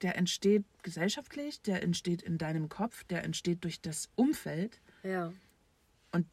[0.02, 4.80] der entsteht gesellschaftlich, der entsteht in deinem Kopf, der entsteht durch das Umfeld.
[5.02, 5.32] Ja.
[6.12, 6.26] Und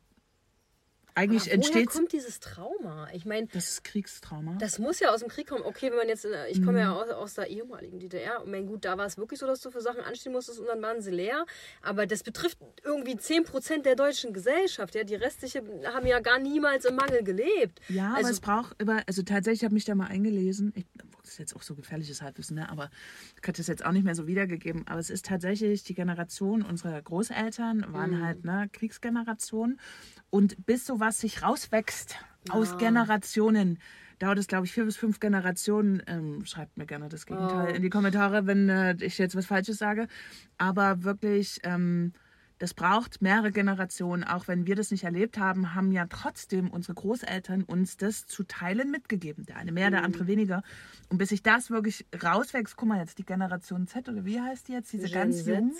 [1.15, 1.75] eigentlich Aber entsteht.
[1.75, 3.07] Woher kommt dieses Trauma?
[3.13, 3.47] Ich meine.
[3.47, 4.57] Das ist Kriegstrauma.
[4.59, 5.63] Das muss ja aus dem Krieg kommen.
[5.63, 6.25] Okay, wenn man jetzt.
[6.49, 6.77] Ich komme mhm.
[6.77, 8.41] ja aus, aus, der ehemaligen DDR.
[8.43, 10.67] Und mein gut, da war es wirklich so, dass du für Sachen anstehen musstest und
[10.67, 11.45] dann waren sie leer.
[11.81, 14.95] Aber das betrifft irgendwie 10% der deutschen Gesellschaft.
[14.95, 15.03] Ja?
[15.03, 15.61] Die restliche
[15.93, 17.79] haben ja gar niemals im Mangel gelebt.
[17.89, 18.75] Ja, also, aber es braucht.
[19.07, 20.73] Also tatsächlich habe ich mich da mal eingelesen.
[20.75, 20.85] Ich
[21.29, 22.69] das ist jetzt auch so gefährliches Halbwissen, ne?
[22.69, 22.89] aber
[23.39, 24.87] ich hatte es jetzt auch nicht mehr so wiedergegeben.
[24.87, 28.23] Aber es ist tatsächlich die Generation unserer Großeltern, waren mhm.
[28.23, 29.79] halt ne, Kriegsgeneration.
[30.31, 32.17] Und bis sowas sich rauswächst
[32.47, 32.53] ja.
[32.55, 33.77] aus Generationen,
[34.17, 36.01] dauert es, glaube ich, vier bis fünf Generationen.
[36.07, 37.75] Ähm, schreibt mir gerne das Gegenteil oh.
[37.75, 40.07] in die Kommentare, wenn äh, ich jetzt was Falsches sage.
[40.57, 41.59] Aber wirklich.
[41.63, 42.13] Ähm,
[42.59, 44.23] das braucht mehrere Generationen.
[44.23, 48.43] Auch wenn wir das nicht erlebt haben, haben ja trotzdem unsere Großeltern uns das zu
[48.43, 49.45] Teilen mitgegeben.
[49.45, 49.93] Der eine mehr, mhm.
[49.93, 50.61] der andere weniger.
[51.09, 54.67] Und bis sich das wirklich rauswächst, guck mal jetzt, die Generation Z oder wie heißt
[54.67, 55.73] die jetzt, diese Gen ganz jungen.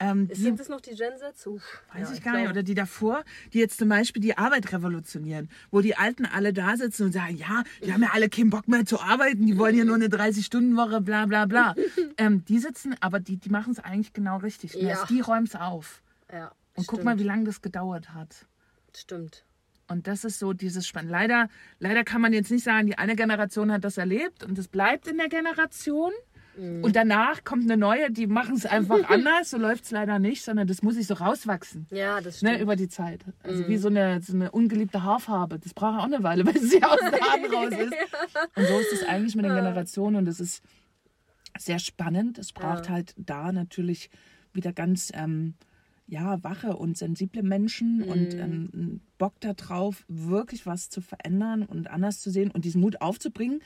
[0.00, 1.46] Ähm, die, Sind das noch die Gen Z?
[1.46, 2.48] Uff, weiß ja, ich gar nicht.
[2.48, 6.76] Oder die davor, die jetzt zum Beispiel die Arbeit revolutionieren, wo die Alten alle da
[6.76, 9.76] sitzen und sagen, ja, die haben ja alle keinen Bock mehr zu arbeiten, die wollen
[9.76, 11.74] ja nur eine 30-Stunden-Woche, bla bla bla.
[12.16, 14.74] ähm, die sitzen, aber die, die machen es eigentlich genau richtig.
[14.74, 15.04] Ja.
[15.06, 16.02] Die räumen es auf.
[16.32, 16.88] Ja, und stimmt.
[16.88, 18.46] guck mal, wie lange das gedauert hat.
[18.94, 19.44] Stimmt.
[19.88, 21.12] Und das ist so dieses Spannende.
[21.12, 24.68] Leider, leider kann man jetzt nicht sagen, die eine Generation hat das erlebt und es
[24.68, 26.12] bleibt in der Generation.
[26.58, 26.82] Mhm.
[26.82, 29.50] Und danach kommt eine neue, die machen es einfach anders.
[29.50, 31.86] So läuft es leider nicht, sondern das muss sich so rauswachsen.
[31.90, 32.52] Ja, das ne, stimmt.
[32.52, 33.24] Ne, über die Zeit.
[33.42, 33.68] Also mhm.
[33.68, 35.58] wie so eine, so eine ungeliebte Haarfarbe.
[35.58, 37.92] Das braucht auch eine Weile, bis sie aus den Haaren raus ist.
[38.56, 40.16] Und so ist es eigentlich mit den Generationen.
[40.16, 40.62] Und das ist
[41.56, 42.38] sehr spannend.
[42.38, 42.92] Es braucht ja.
[42.92, 44.10] halt da natürlich
[44.52, 45.54] wieder ganz ähm,
[46.06, 48.04] ja, wache und sensible Menschen mhm.
[48.04, 53.00] und ähm, Bock darauf, wirklich was zu verändern und anders zu sehen und diesen Mut
[53.02, 53.60] aufzubringen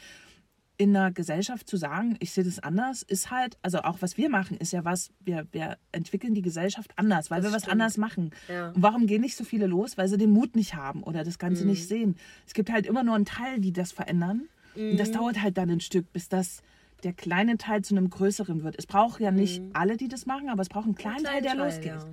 [0.78, 4.28] in einer Gesellschaft zu sagen, ich sehe das anders, ist halt, also auch was wir
[4.28, 7.66] machen, ist ja was, wir, wir entwickeln die Gesellschaft anders, weil das wir stimmt.
[7.66, 8.30] was anders machen.
[8.48, 8.70] Ja.
[8.70, 9.96] Und warum gehen nicht so viele los?
[9.98, 11.70] Weil sie den Mut nicht haben oder das Ganze mhm.
[11.70, 12.16] nicht sehen.
[12.46, 14.48] Es gibt halt immer nur einen Teil, die das verändern.
[14.74, 14.92] Mhm.
[14.92, 15.14] Und das mhm.
[15.14, 16.62] dauert halt dann ein Stück, bis das
[17.04, 18.76] der kleine Teil zu einem größeren wird.
[18.78, 19.70] Es braucht ja nicht mhm.
[19.74, 21.86] alle, die das machen, aber es braucht einen kleinen, Teil, der Teil, losgeht.
[21.86, 22.06] Ja.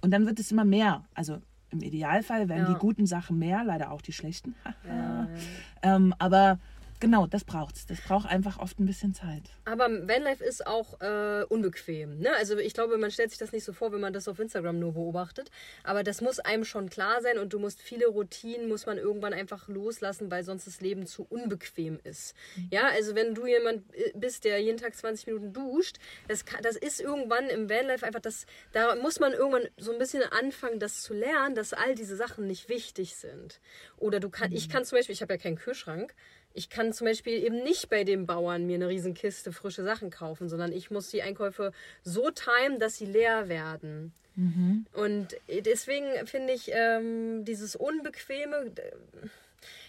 [0.00, 1.04] Und dann wird es immer mehr.
[1.14, 1.38] Also
[1.70, 2.72] im Idealfall werden ja.
[2.72, 4.54] die guten Sachen mehr, leider auch die schlechten.
[5.82, 6.58] ähm, aber
[6.98, 7.86] Genau, das braucht's.
[7.86, 9.42] Das braucht einfach oft ein bisschen Zeit.
[9.64, 12.18] Aber Vanlife ist auch äh, unbequem.
[12.18, 12.30] Ne?
[12.36, 14.78] Also ich glaube, man stellt sich das nicht so vor, wenn man das auf Instagram
[14.78, 15.50] nur beobachtet.
[15.84, 19.34] Aber das muss einem schon klar sein und du musst viele Routinen muss man irgendwann
[19.34, 22.34] einfach loslassen, weil sonst das Leben zu unbequem ist.
[22.56, 22.68] Mhm.
[22.70, 25.96] Ja, also wenn du jemand äh, bist, der jeden Tag 20 Minuten duscht,
[26.28, 29.98] das, kann, das ist irgendwann im Vanlife einfach das, da muss man irgendwann so ein
[29.98, 33.60] bisschen anfangen, das zu lernen, dass all diese Sachen nicht wichtig sind.
[33.98, 34.56] Oder du kann, mhm.
[34.56, 36.14] ich kann zum Beispiel, ich habe ja keinen Kühlschrank,
[36.56, 40.10] ich kann zum Beispiel eben nicht bei dem Bauern mir eine riesen Kiste frische Sachen
[40.10, 44.12] kaufen, sondern ich muss die Einkäufe so timen, dass sie leer werden.
[44.36, 44.86] Mhm.
[44.94, 48.72] Und deswegen finde ich ähm, dieses Unbequeme,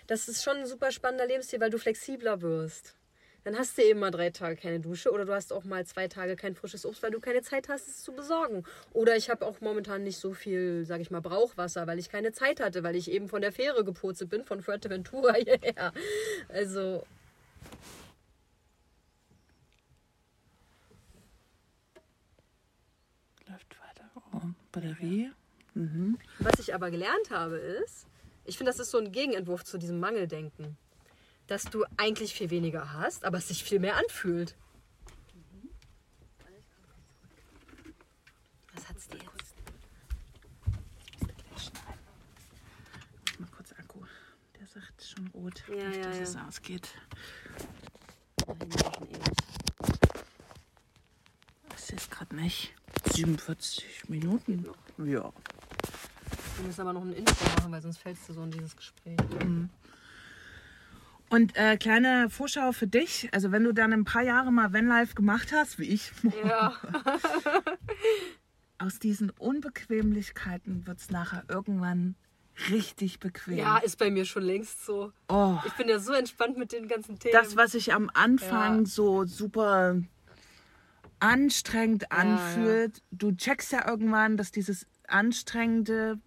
[0.08, 2.96] das ist schon ein super spannender Lebensstil, weil du flexibler wirst
[3.48, 6.10] dann hast du eben mal drei Tage keine Dusche oder du hast auch mal zwei
[6.10, 8.66] Tage kein frisches Obst, weil du keine Zeit hast, es zu besorgen.
[8.92, 12.34] Oder ich habe auch momentan nicht so viel, sage ich mal, Brauchwasser, weil ich keine
[12.34, 15.94] Zeit hatte, weil ich eben von der Fähre gepurzelt bin, von Fuerteventura hierher.
[16.50, 17.06] Also.
[23.48, 24.12] Läuft weiter.
[24.34, 24.42] Oh,
[24.74, 25.32] Batterie.
[25.74, 26.18] Mhm.
[26.40, 28.08] Was ich aber gelernt habe ist,
[28.44, 30.78] ich finde, das ist so ein Gegenentwurf zu diesem Mangeldenken,
[31.48, 34.56] dass du eigentlich viel weniger hast, aber es sich viel mehr anfühlt.
[38.74, 39.56] Was hat's dir jetzt?
[43.40, 44.00] Mal kurz Akku.
[44.60, 46.24] Der sagt schon rot, Ja, nicht, ja, dass ja.
[46.24, 46.90] es ausgeht.
[51.78, 52.74] Sehe es gerade nicht.
[53.14, 54.66] 47 Minuten.
[54.98, 55.32] Ja.
[56.58, 59.18] Wir müssen aber noch ein Intro machen, weil sonst fällst du so in dieses Gespräch.
[61.30, 63.30] Und äh, kleine Vorschau für dich.
[63.34, 66.12] Also wenn du dann ein paar Jahre mal Vanlife gemacht hast, wie ich,
[66.46, 66.74] Ja,
[68.78, 72.16] aus diesen Unbequemlichkeiten wird es nachher irgendwann
[72.70, 73.58] richtig bequem.
[73.58, 75.12] ja, ist bei mir schon längst so.
[75.30, 77.34] oh, Ich bin ja so entspannt mit den ganzen Themen.
[77.34, 78.86] das, was sich am Anfang Ja.
[78.86, 79.98] so super
[81.20, 82.18] anstrengend ja.
[82.18, 86.20] anfühlt, du checkst ja irgendwann, dass dieses Anstrengende,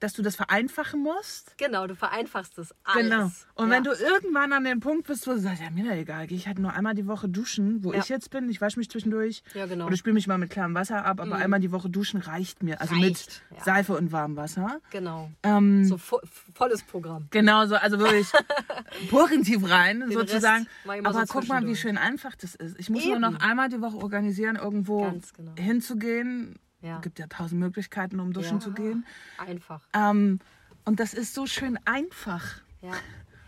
[0.00, 1.56] dass du das vereinfachen musst.
[1.58, 3.02] genau, du vereinfachst das alles.
[3.10, 3.30] Genau.
[3.54, 3.76] Und ja.
[3.76, 6.36] wenn du irgendwann an dem Punkt bist, wo du sagst, ja, mir doch egal, gehe
[6.36, 7.98] ich halt nur einmal die Woche duschen, wo Ja.
[8.00, 9.86] ich jetzt bin, ich wasche mich zwischendurch Ja, genau.
[9.86, 12.80] oder spüle mich mal mit klarem Wasser ab, aber einmal die Woche duschen reicht mir.
[12.80, 13.64] Also Reicht, mit.
[13.64, 14.80] Seife und warmem Wasser.
[14.90, 15.30] Genau.
[15.42, 16.20] Ähm, So vo
[16.54, 17.28] volles Programm.
[17.30, 18.28] Genau so, also wirklich
[19.10, 20.66] purentief rein, sozusagen.
[20.84, 22.78] Mach ich mal so Aber guck mal, wie schön einfach das ist.
[22.78, 23.22] Ich muss nur Eben.
[23.22, 25.52] noch einmal die Woche organisieren, irgendwo genau.
[25.56, 26.56] hinzugehen.
[26.82, 26.98] Ja.
[27.00, 28.60] gibt ja tausend Möglichkeiten, um duschen Ja.
[28.60, 29.06] zu gehen.
[29.38, 29.82] Einfach.
[29.94, 30.40] Ähm,
[30.84, 32.44] und das ist so schön einfach.
[32.82, 32.92] Ja.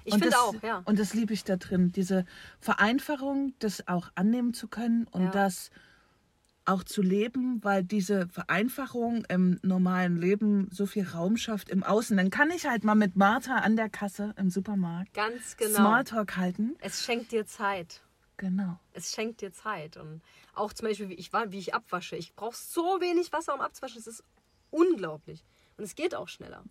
[0.04, 0.82] Ich finde auch, ja.
[0.86, 1.92] Und das liebe ich da drin.
[1.92, 2.24] Diese
[2.60, 5.30] Vereinfachung, das auch annehmen zu können und Ja.
[5.30, 5.70] das
[6.64, 12.16] auch zu leben, weil diese Vereinfachung im normalen Leben so viel Raum schafft im Außen.
[12.16, 15.76] Dann kann ich halt mal mit Martha an der Kasse im Supermarkt Ganz genau.
[15.76, 16.76] Smalltalk halten.
[16.80, 18.02] Es schenkt dir Zeit.
[18.38, 18.78] Genau.
[18.92, 19.96] Es schenkt dir Zeit.
[19.96, 20.22] Und
[20.54, 22.16] auch zum Beispiel, wie ich, wie ich abwasche.
[22.16, 23.98] Ich brauche so wenig Wasser, um abzuwaschen.
[23.98, 24.24] Es ist
[24.70, 25.44] unglaublich.
[25.76, 26.64] Und es geht auch schneller.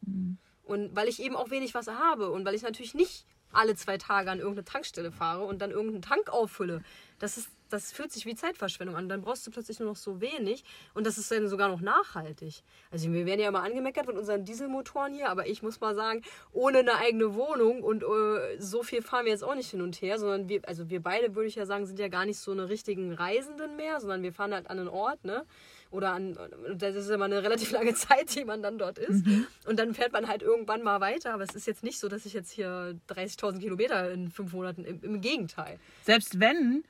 [0.63, 3.97] Und weil ich eben auch wenig Wasser habe und weil ich natürlich nicht alle zwei
[3.97, 6.83] Tage an irgendeine Tankstelle fahre und dann irgendeinen Tank auffülle.
[7.19, 9.09] Das, ist, das fühlt sich wie Zeitverschwendung an.
[9.09, 10.63] Dann brauchst du plötzlich nur noch so wenig
[10.93, 12.61] und das ist dann sogar noch nachhaltig.
[12.91, 16.21] Also wir werden ja immer angemeckert mit unseren Dieselmotoren hier, aber ich muss mal sagen,
[16.51, 20.01] ohne eine eigene Wohnung und äh, so viel fahren wir jetzt auch nicht hin und
[20.01, 22.51] her, sondern wir, also wir beide würde ich ja sagen, sind ja gar nicht so
[22.51, 25.45] eine richtigen Reisenden mehr, sondern wir fahren halt an einen Ort, ne?
[25.89, 26.37] Oder an,
[26.75, 29.25] das ist immer eine relativ lange Zeit, die man dann dort ist.
[29.65, 31.33] Und dann fährt man halt irgendwann mal weiter.
[31.33, 34.83] Aber es ist jetzt nicht so, dass ich jetzt hier 30.000 Kilometer in fünf Monaten,
[34.83, 35.79] im, im Gegenteil.
[36.03, 36.83] Selbst wenn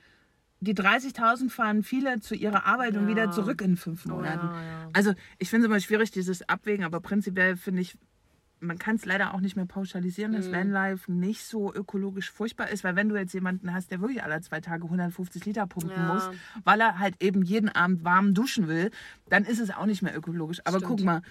[0.60, 3.08] die 30.000 fahren viele zu ihrer Arbeit und Ja.
[3.10, 4.48] wieder zurück in fünf Monaten.
[4.48, 4.90] ja, ja.
[4.94, 7.98] Also ich finde es immer schwierig, dieses Abwägen, aber prinzipiell finde ich,
[8.60, 10.36] man kann es leider auch nicht mehr pauschalisieren, Mhm.
[10.38, 14.24] dass Vanlife nicht so ökologisch furchtbar ist, weil wenn du jetzt jemanden hast, der wirklich
[14.24, 16.28] alle zwei Tage 150 Liter pumpen muss,
[16.64, 18.90] weil er halt eben jeden Abend warm duschen will,
[19.30, 20.60] dann ist es auch nicht mehr ökologisch.
[20.66, 20.90] Aber Stimmt.
[20.90, 21.22] guck mal,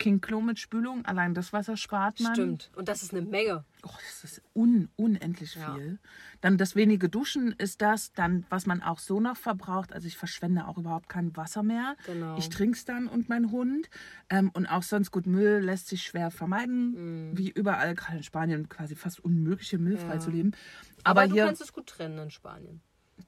[0.00, 2.34] King Klo mit Spülung, allein das Wasser spart man.
[2.34, 2.70] Stimmt.
[2.74, 3.64] Und das ist eine Menge.
[3.84, 5.74] Oh, das ist un unendlich Ja.
[5.74, 6.00] viel.
[6.40, 9.92] Dann das wenige Duschen ist das, dann was man auch so noch verbraucht.
[9.92, 11.96] Also ich verschwende auch überhaupt kein Wasser mehr.
[12.06, 12.36] Genau.
[12.38, 13.88] Ich trinke es dann und mein Hund.
[14.30, 17.36] Ähm, und auch sonst gut, Müll lässt sich schwer vermeiden.
[17.36, 20.12] Wie überall, gerade in Spanien, quasi fast unmöglich, hier müllfrei Mhm.
[20.14, 20.18] Ja.
[20.20, 20.50] zu leben.
[21.04, 22.80] Aber, Aber, du hier kannst es gut trennen in Spanien.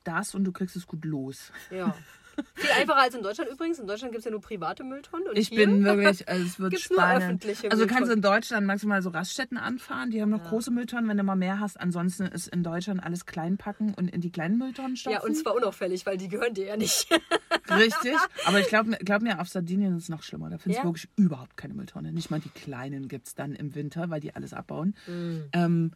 [0.04, 1.52] das und du kriegst es gut los.
[1.70, 1.94] Ja.
[2.54, 3.78] Viel einfacher als in Deutschland übrigens.
[3.78, 5.28] In Deutschland gibt es ja nur private Mülltonnen.
[5.28, 9.02] Und Ich hier, bin wirklich, also es wird öffentliche also du kannst in Deutschland maximal
[9.02, 11.80] so Raststätten anfahren, die haben noch große Mülltonnen, wenn du mal mehr hast.
[11.80, 15.18] Ansonsten ist in Deutschland alles klein packen und in die kleinen Mülltonnen stopfen.
[15.20, 17.08] Ja, und zwar unauffällig, weil die gehören dir ja nicht.
[17.70, 18.16] Richtig.
[18.44, 20.50] Aber ich glaube glaub mir, auf Sardinien ist es noch schlimmer.
[20.50, 20.82] Da findest Ja?
[20.82, 22.12] du wirklich überhaupt keine Mülltonne.
[22.12, 24.94] Nicht mal die kleinen gibt es dann im Winter, weil die alles abbauen.
[25.06, 25.48] Mhm.
[25.52, 25.90] Ähm,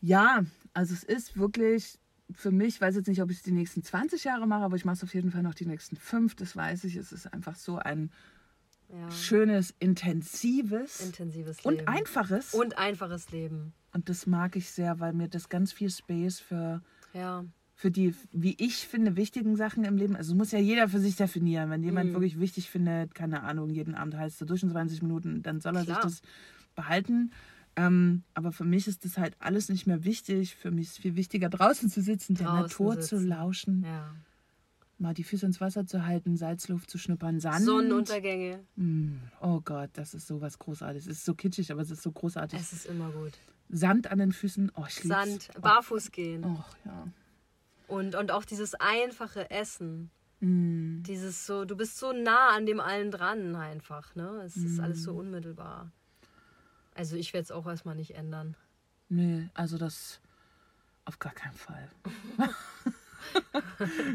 [0.00, 1.98] ja, also es ist wirklich
[2.32, 4.76] für mich, ich weiß jetzt nicht, ob ich es die nächsten 20 Jahre mache, aber
[4.76, 6.34] ich mache es auf jeden Fall noch die nächsten fünf.
[6.34, 6.96] Das weiß ich.
[6.96, 8.10] Es ist einfach so ein
[8.92, 9.10] Ja.
[9.10, 12.54] schönes, intensives Intensives und einfaches.
[12.54, 13.72] Und einfaches Leben.
[13.92, 17.44] Und das mag ich sehr, weil mir das ganz viel Space für Ja.
[17.74, 20.14] für die, wie ich finde, wichtigen Sachen im Leben.
[20.14, 21.70] Also muss ja jeder für sich definieren.
[21.70, 21.86] Wenn Mhm.
[21.86, 25.76] jemand wirklich wichtig findet, keine Ahnung, jeden Abend heißt es durch 20 Minuten, dann soll
[25.76, 26.02] er Klar.
[26.02, 26.22] sich das
[26.74, 27.32] behalten.
[27.80, 30.54] Ähm, aber für mich ist das halt alles nicht mehr wichtig.
[30.54, 33.28] Für mich ist viel wichtiger, draußen zu sitzen, der Draußen Natur zu sitzen.
[33.28, 34.14] lauschen, ja.
[34.98, 37.64] mal die Füße ins Wasser zu halten, Salzluft zu schnuppern, Sand.
[37.64, 38.60] Sonnenuntergänge.
[38.76, 41.06] Mm, oh Gott, das ist sowas Großartiges.
[41.06, 42.60] Es ist so kitschig, aber es ist so großartig.
[42.60, 43.32] Es ist immer gut.
[43.70, 44.96] Sand an den Füßen, oh, ich.
[44.96, 46.44] Sand, barfuß gehen.
[46.44, 47.08] Oh, ja.
[47.86, 50.10] Und, und auch dieses einfache Essen.
[50.40, 51.02] Mm.
[51.04, 54.42] Dieses so, du bist so nah an dem allen dran einfach, ne?
[54.44, 55.92] Es ist alles so unmittelbar.
[56.94, 58.56] Also ich werde es auch erstmal nicht ändern.
[59.08, 60.20] Nee, also das
[61.04, 61.90] auf gar keinen Fall.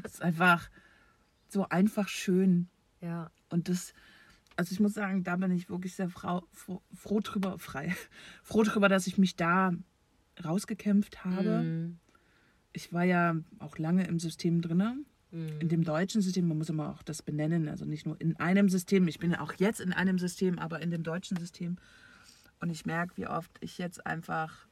[0.03, 0.69] es ist einfach
[1.49, 2.67] so einfach schön.
[3.01, 3.31] Ja.
[3.49, 3.93] Und das,
[4.55, 7.95] also ich muss sagen, da bin ich wirklich sehr frau, froh, froh drüber, frei,
[8.43, 9.73] froh drüber, dass ich mich da
[10.43, 11.63] rausgekämpft habe.
[11.63, 11.99] Mhm.
[12.73, 14.97] Ich war ja auch lange im System drinne,
[15.31, 15.59] Mhm.
[15.59, 16.47] in dem deutschen System.
[16.47, 19.07] Man muss immer auch das benennen, also nicht nur in einem System.
[19.07, 21.77] Ich bin ja auch jetzt in einem System, aber in dem deutschen System.
[22.59, 24.67] Und ich merke, wie oft ich jetzt einfach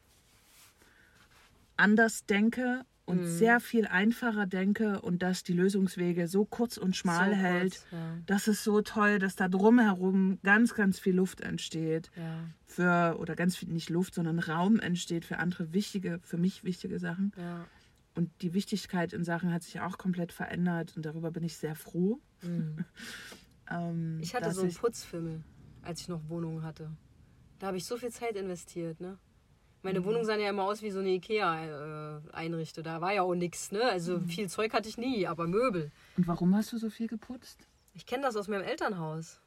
[1.78, 3.26] anders denke und Mhm.
[3.28, 7.72] sehr viel einfacher denke und dass die Lösungswege so kurz und schmal So hält.
[7.74, 8.18] kurz, ja.
[8.26, 13.36] Das ist so toll, dass da drumherum ganz, ganz viel Luft entsteht Ja, für, oder
[13.36, 17.34] ganz viel, nicht Luft, sondern Raum entsteht für andere wichtige, für mich wichtige Sachen.
[17.38, 17.66] ja.
[18.16, 21.76] Und die Wichtigkeit in Sachen hat sich auch komplett verändert und darüber bin ich sehr
[21.76, 22.20] froh.
[22.44, 22.86] Mhm.
[23.72, 25.42] Ähm, Ich hatte so einen Putzfimmel,
[25.84, 26.92] als ich noch Wohnungen hatte.
[27.64, 29.18] Da habe ich so viel Zeit investiert, ne?
[29.84, 30.03] Meine Mhm.
[30.03, 32.84] Wohnungen sahen ja immer aus wie so eine Ikea-Einrichte.
[32.84, 33.82] da war ja auch nichts, ne?
[33.86, 34.28] Also Mhm.
[34.28, 35.89] viel Zeug hatte ich nie, aber Möbel.
[36.18, 37.66] Und warum hast du so viel geputzt?
[37.93, 39.39] Ich kenne das aus meinem Elternhaus.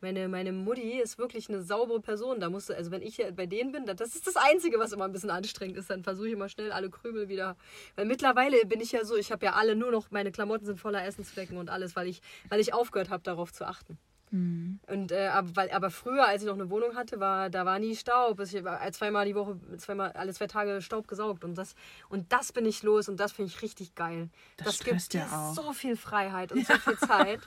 [0.00, 2.38] Meine, meine Mutti ist wirklich eine saubere Person.
[2.38, 5.06] Da musste, also wenn ich hier bei denen bin, das ist das Einzige, was immer
[5.06, 5.90] ein bisschen anstrengend ist.
[5.90, 7.56] Dann versuche ich immer schnell alle Krümel wieder.
[7.96, 10.78] Weil mittlerweile bin ich ja so, ich habe ja alle nur noch, meine Klamotten sind
[10.78, 13.98] voller Essensflecken und alles, weil ich, weil ich aufgehört habe, darauf zu achten.
[14.32, 17.78] Und äh, aber, weil, aber früher, als ich noch eine Wohnung hatte, war da war
[17.78, 18.40] nie Staub.
[18.40, 21.74] Ich war zweimal die Woche, zweimal alle zwei Tage Staub gesaugt und das
[22.08, 24.30] und das bin ich los und das finde ich richtig geil.
[24.56, 25.54] Das Das, gibt dir ja auch.
[25.54, 27.40] so viel Freiheit und so viel Zeit.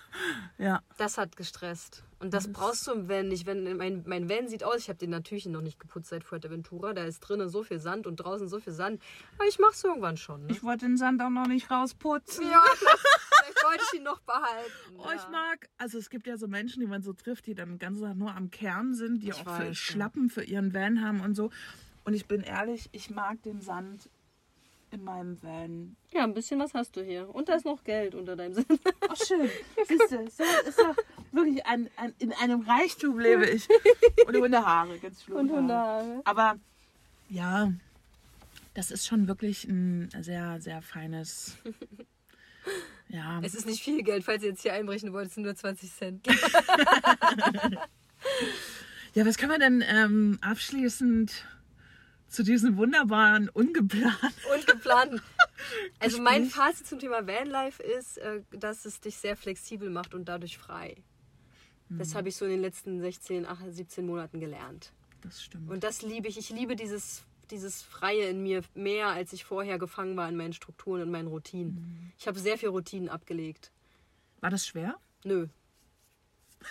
[0.59, 0.81] Ja.
[0.97, 2.03] Das hat gestresst.
[2.19, 3.45] Und das brauchst du im Van nicht.
[3.45, 6.93] Wenn, mein, mein Van sieht aus, ich habe den natürlich noch nicht geputzt seit Fuerteventura.
[6.93, 9.01] Da ist drinnen so viel Sand und draußen so viel Sand.
[9.37, 10.45] Aber ich mach's irgendwann schon.
[10.45, 10.51] Ne?
[10.51, 12.45] Ich wollte den Sand auch noch nicht rausputzen.
[12.49, 12.63] ja,
[13.65, 14.97] wollte ich ihn noch behalten.
[14.97, 17.69] Oh, ich mag, also es gibt ja so Menschen, die man so trifft, die dann
[17.69, 19.73] den ganzen Tag nur am Kern sind, die Ich auch für ja.
[19.73, 21.51] Schlappen für ihren Van haben und so.
[22.03, 24.09] Und ich bin ehrlich, ich mag den Sand
[24.91, 25.95] in meinem Van.
[26.11, 27.33] Ja, ein bisschen was hast du hier.
[27.33, 28.65] Und da ist noch Geld unter deinem Sinn.
[29.09, 29.49] Oh, schön.
[29.87, 30.95] Siehst du, so ist doch
[31.31, 33.67] wirklich ein, ein, in einem Reichtum lebe ich.
[34.27, 35.51] Und Hundehaare, ganz viele Und.
[35.51, 36.21] Hundehaare.
[36.23, 36.57] Aber
[37.29, 37.71] ja,
[38.73, 41.57] das ist schon wirklich ein sehr, sehr feines.
[43.09, 45.55] Ja, Es ist nicht viel Geld, falls ihr jetzt hier einbrechen wollt, es sind nur
[45.55, 46.27] 20 Cent.
[49.13, 51.45] ja was kann man denn ähm, abschließend
[52.27, 54.29] zu diesem wunderbaren, ungeplanten.
[54.53, 55.21] Und geplant.
[55.99, 56.47] Also mein.
[56.47, 60.97] Fazit zum Thema Vanlife ist, äh, dass es dich sehr flexibel macht und dadurch frei.
[61.89, 64.91] Das habe ich so in den letzten 16, 18, 17 Monaten gelernt.
[65.21, 65.69] Das stimmt.
[65.69, 66.37] Und das liebe ich.
[66.37, 70.53] Ich liebe dieses, dieses Freie in mir mehr, als ich vorher gefangen war in meinen
[70.53, 72.13] Strukturen und meinen Routinen.
[72.17, 73.71] Ich habe sehr viel Routinen abgelegt.
[74.41, 74.95] War das schwer?
[75.23, 75.47] Nö.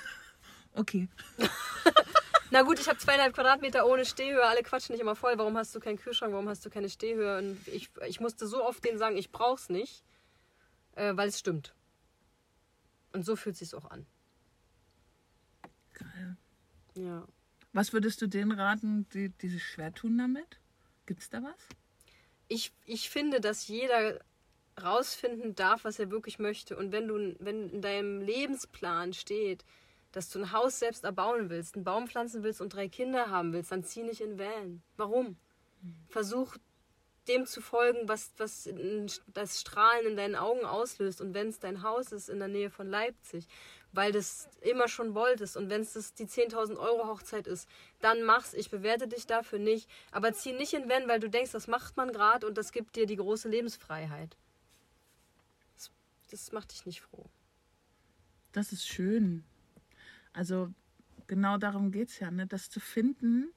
[0.77, 1.09] Okay.
[2.51, 4.45] Na gut, ich habe zweieinhalb Quadratmeter ohne Stehhöhe.
[4.45, 5.39] Alle quatschen nicht immer voll.
[5.39, 6.33] Warum hast du keinen Kühlschrank?
[6.33, 7.39] Warum hast du keine Stehhöhe?
[7.39, 10.03] Und ich, ich musste so oft denen sagen, ich brauch's nicht,
[10.97, 11.75] äh, weil es stimmt.
[13.13, 14.07] Und so fühlt sich's auch an.
[15.93, 16.37] Geil.
[16.97, 17.25] Ja.
[17.73, 20.61] Was würdest du denen raten, die, die sich schwer tun damit?
[21.07, 21.69] Gibt's da was?
[22.49, 24.21] ich, ich finde, dass jeder
[24.83, 26.77] rausfinden darf, was er wirklich möchte.
[26.77, 29.65] Und wenn du, wenn in deinem Lebensplan steht,
[30.13, 33.53] dass du ein Haus selbst erbauen willst, einen Baum pflanzen willst und drei Kinder haben
[33.53, 34.83] willst, dann zieh nicht in Van.
[34.97, 35.37] Warum?
[36.09, 36.57] Versuch
[37.29, 38.69] dem zu folgen, was, was
[39.27, 41.21] das Strahlen in deinen Augen auslöst.
[41.21, 43.47] Und wenn es dein Haus ist in der Nähe von Leipzig,
[43.95, 47.69] weil du es immer schon wolltest und wenn es die 10.000 Euro Hochzeit ist,
[48.01, 48.53] dann mach's.
[48.53, 49.89] Ich bewerte dich dafür nicht.
[50.11, 52.97] Aber zieh nicht in Van, weil du denkst, das macht man gerade und das gibt
[52.97, 54.37] dir die große Lebensfreiheit.
[55.77, 55.91] Das,
[56.31, 57.27] das macht dich nicht froh.
[58.53, 59.45] Das ist schön.
[60.33, 60.71] Also
[61.29, 62.47] genau darum geht es ja, ne?
[62.47, 63.53] das zu finden,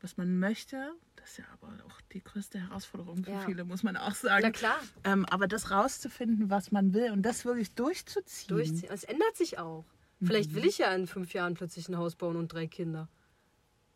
[0.00, 0.94] was man möchte.
[1.26, 3.40] Das ist ja aber auch die größte Herausforderung für Ja.
[3.40, 4.52] viele, muss man auch Na sagen.
[4.52, 8.46] klar, Ähm, aber das rauszufinden, was man will und das wirklich durchzuziehen.
[8.56, 8.88] durchziehen.
[8.92, 9.84] Es ändert sich auch.
[10.22, 13.08] Vielleicht will ich ja in fünf Jahren plötzlich ein Haus bauen und drei Kinder.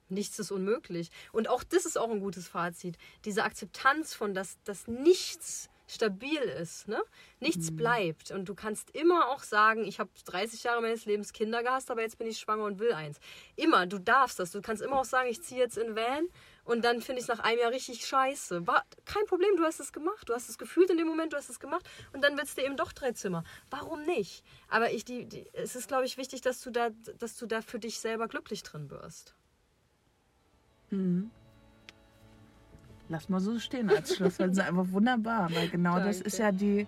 [0.08, 1.10] Nichts ist unmöglich.
[1.30, 2.98] Und auch das ist auch ein gutes Fazit.
[3.24, 7.00] Diese Akzeptanz von, dass, dass nichts stabil ist, ne?
[7.38, 8.32] Nichts bleibt.
[8.32, 12.02] Und du kannst immer auch sagen, ich habe 30 Jahre meines Lebens Kinder gehasst, aber
[12.02, 13.18] jetzt bin ich schwanger und will eins.
[13.54, 14.50] Immer, du darfst das.
[14.50, 16.26] Du kannst immer auch sagen, ich ziehe jetzt in Van
[16.64, 18.66] und dann finde ich es nach einem Jahr richtig scheiße.
[18.66, 20.28] War kein Problem, du hast es gemacht.
[20.28, 22.62] Du hast es gefühlt in dem Moment, du hast es gemacht und dann willst du
[22.62, 23.44] eben doch drei Zimmer.
[23.70, 24.44] Warum nicht?
[24.68, 27.62] Aber ich, die, die, es ist, glaube ich, wichtig, dass du, da, dass du da
[27.62, 29.34] für dich selber glücklich drin wirst.
[33.08, 36.26] Lass mal so stehen als Schluss, es ist einfach wunderbar, weil genau das Danke.
[36.26, 36.86] ist ja die,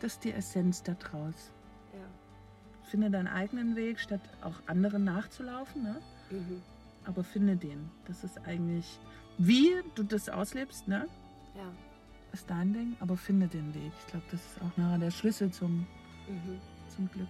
[0.00, 1.52] das ist die Essenz da draus.
[1.92, 2.88] Ja.
[2.90, 6.00] Finde deinen eigenen Weg, statt auch anderen nachzulaufen, ne?
[6.30, 6.62] Mhm.
[7.06, 7.90] Aber finde den.
[8.06, 8.98] Das ist eigentlich,
[9.38, 11.06] wie du das auslebst, ne?
[11.56, 11.70] Ja.
[12.32, 13.92] ist dein Ding, aber finde den Weg.
[14.00, 15.86] Ich glaube, das ist auch nachher der Schlüssel zum,
[16.28, 16.58] Mhm.
[16.88, 17.28] zum Glück.